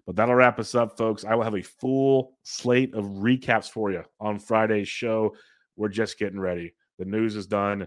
But 0.06 0.16
that'll 0.16 0.34
wrap 0.34 0.58
us 0.58 0.74
up, 0.74 0.96
folks. 0.96 1.24
I 1.24 1.34
will 1.34 1.44
have 1.44 1.54
a 1.54 1.62
full 1.62 2.32
slate 2.42 2.94
of 2.94 3.04
recaps 3.04 3.70
for 3.70 3.90
you 3.90 4.02
on 4.20 4.38
Friday's 4.38 4.88
show. 4.88 5.36
We're 5.76 5.88
just 5.88 6.18
getting 6.18 6.40
ready. 6.40 6.74
The 6.98 7.04
news 7.04 7.36
is 7.36 7.46
done. 7.46 7.86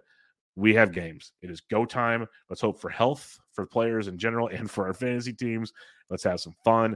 We 0.55 0.73
have 0.75 0.93
games. 0.93 1.33
It 1.41 1.51
is 1.51 1.59
go 1.61 1.85
time. 1.85 2.25
Let's 2.49 2.61
hope 2.61 2.79
for 2.79 2.89
health 2.89 3.37
for 3.51 3.65
players 3.65 4.07
in 4.07 4.17
general 4.17 4.47
and 4.47 4.71
for 4.71 4.87
our 4.87 4.93
fantasy 4.93 5.33
teams. 5.33 5.73
Let's 6.09 6.23
have 6.23 6.39
some 6.39 6.55
fun. 6.63 6.95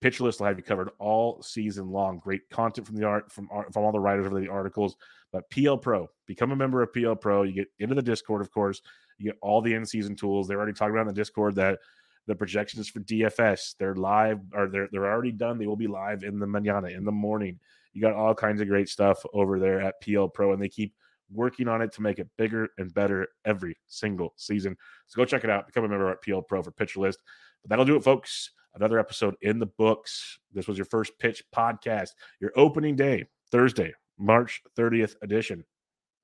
Pitcher 0.00 0.24
list 0.24 0.40
will 0.40 0.46
have 0.46 0.56
you 0.56 0.62
covered 0.62 0.90
all 0.98 1.42
season 1.42 1.90
long. 1.90 2.18
Great 2.18 2.48
content 2.50 2.86
from 2.86 2.96
the 2.96 3.04
art 3.04 3.30
from 3.30 3.48
from 3.70 3.84
all 3.84 3.92
the 3.92 4.00
writers 4.00 4.26
over 4.26 4.40
the 4.40 4.48
articles. 4.48 4.96
But 5.32 5.50
PL 5.50 5.78
Pro, 5.78 6.08
become 6.26 6.52
a 6.52 6.56
member 6.56 6.82
of 6.82 6.92
PL 6.92 7.16
Pro. 7.16 7.42
You 7.42 7.52
get 7.52 7.68
into 7.80 7.94
the 7.94 8.02
Discord, 8.02 8.40
of 8.40 8.50
course. 8.50 8.80
You 9.18 9.26
get 9.26 9.38
all 9.42 9.60
the 9.60 9.74
in 9.74 9.84
season 9.84 10.16
tools. 10.16 10.48
They're 10.48 10.56
already 10.56 10.72
talking 10.72 10.94
about 10.94 11.02
in 11.02 11.08
the 11.08 11.20
Discord 11.20 11.54
that 11.56 11.80
the 12.26 12.34
projections 12.34 12.88
for 12.88 13.00
DFS. 13.00 13.76
They're 13.78 13.94
live 13.94 14.40
or 14.54 14.68
they're 14.68 14.88
they're 14.92 15.10
already 15.10 15.32
done. 15.32 15.58
They 15.58 15.66
will 15.66 15.76
be 15.76 15.86
live 15.86 16.22
in 16.22 16.38
the 16.38 16.46
manana 16.46 16.88
in 16.88 17.04
the 17.04 17.12
morning. 17.12 17.58
You 17.92 18.00
got 18.00 18.14
all 18.14 18.34
kinds 18.34 18.60
of 18.60 18.68
great 18.68 18.88
stuff 18.88 19.24
over 19.32 19.58
there 19.58 19.80
at 19.80 20.00
PL 20.00 20.28
Pro, 20.28 20.52
and 20.52 20.62
they 20.62 20.68
keep 20.68 20.94
working 21.32 21.68
on 21.68 21.82
it 21.82 21.92
to 21.92 22.02
make 22.02 22.18
it 22.18 22.28
bigger 22.36 22.68
and 22.78 22.92
better 22.92 23.28
every 23.44 23.76
single 23.86 24.34
season. 24.36 24.76
So 25.06 25.16
go 25.16 25.24
check 25.24 25.44
it 25.44 25.50
out. 25.50 25.66
Become 25.66 25.84
a 25.84 25.88
member 25.88 26.10
at 26.10 26.22
PL 26.22 26.42
Pro 26.42 26.62
for 26.62 26.70
Pitcher 26.70 27.00
List. 27.00 27.20
But 27.62 27.70
that'll 27.70 27.84
do 27.84 27.96
it, 27.96 28.04
folks. 28.04 28.50
Another 28.74 28.98
episode 28.98 29.34
in 29.42 29.58
the 29.58 29.66
books. 29.66 30.38
This 30.52 30.68
was 30.68 30.78
your 30.78 30.84
first 30.84 31.18
pitch 31.18 31.42
podcast, 31.54 32.10
your 32.40 32.52
opening 32.54 32.94
day, 32.94 33.26
Thursday, 33.50 33.92
March 34.18 34.62
30th 34.78 35.14
edition. 35.22 35.64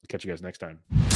Catch 0.08 0.24
you 0.24 0.30
guys 0.30 0.42
next 0.42 0.58
time. 0.58 1.15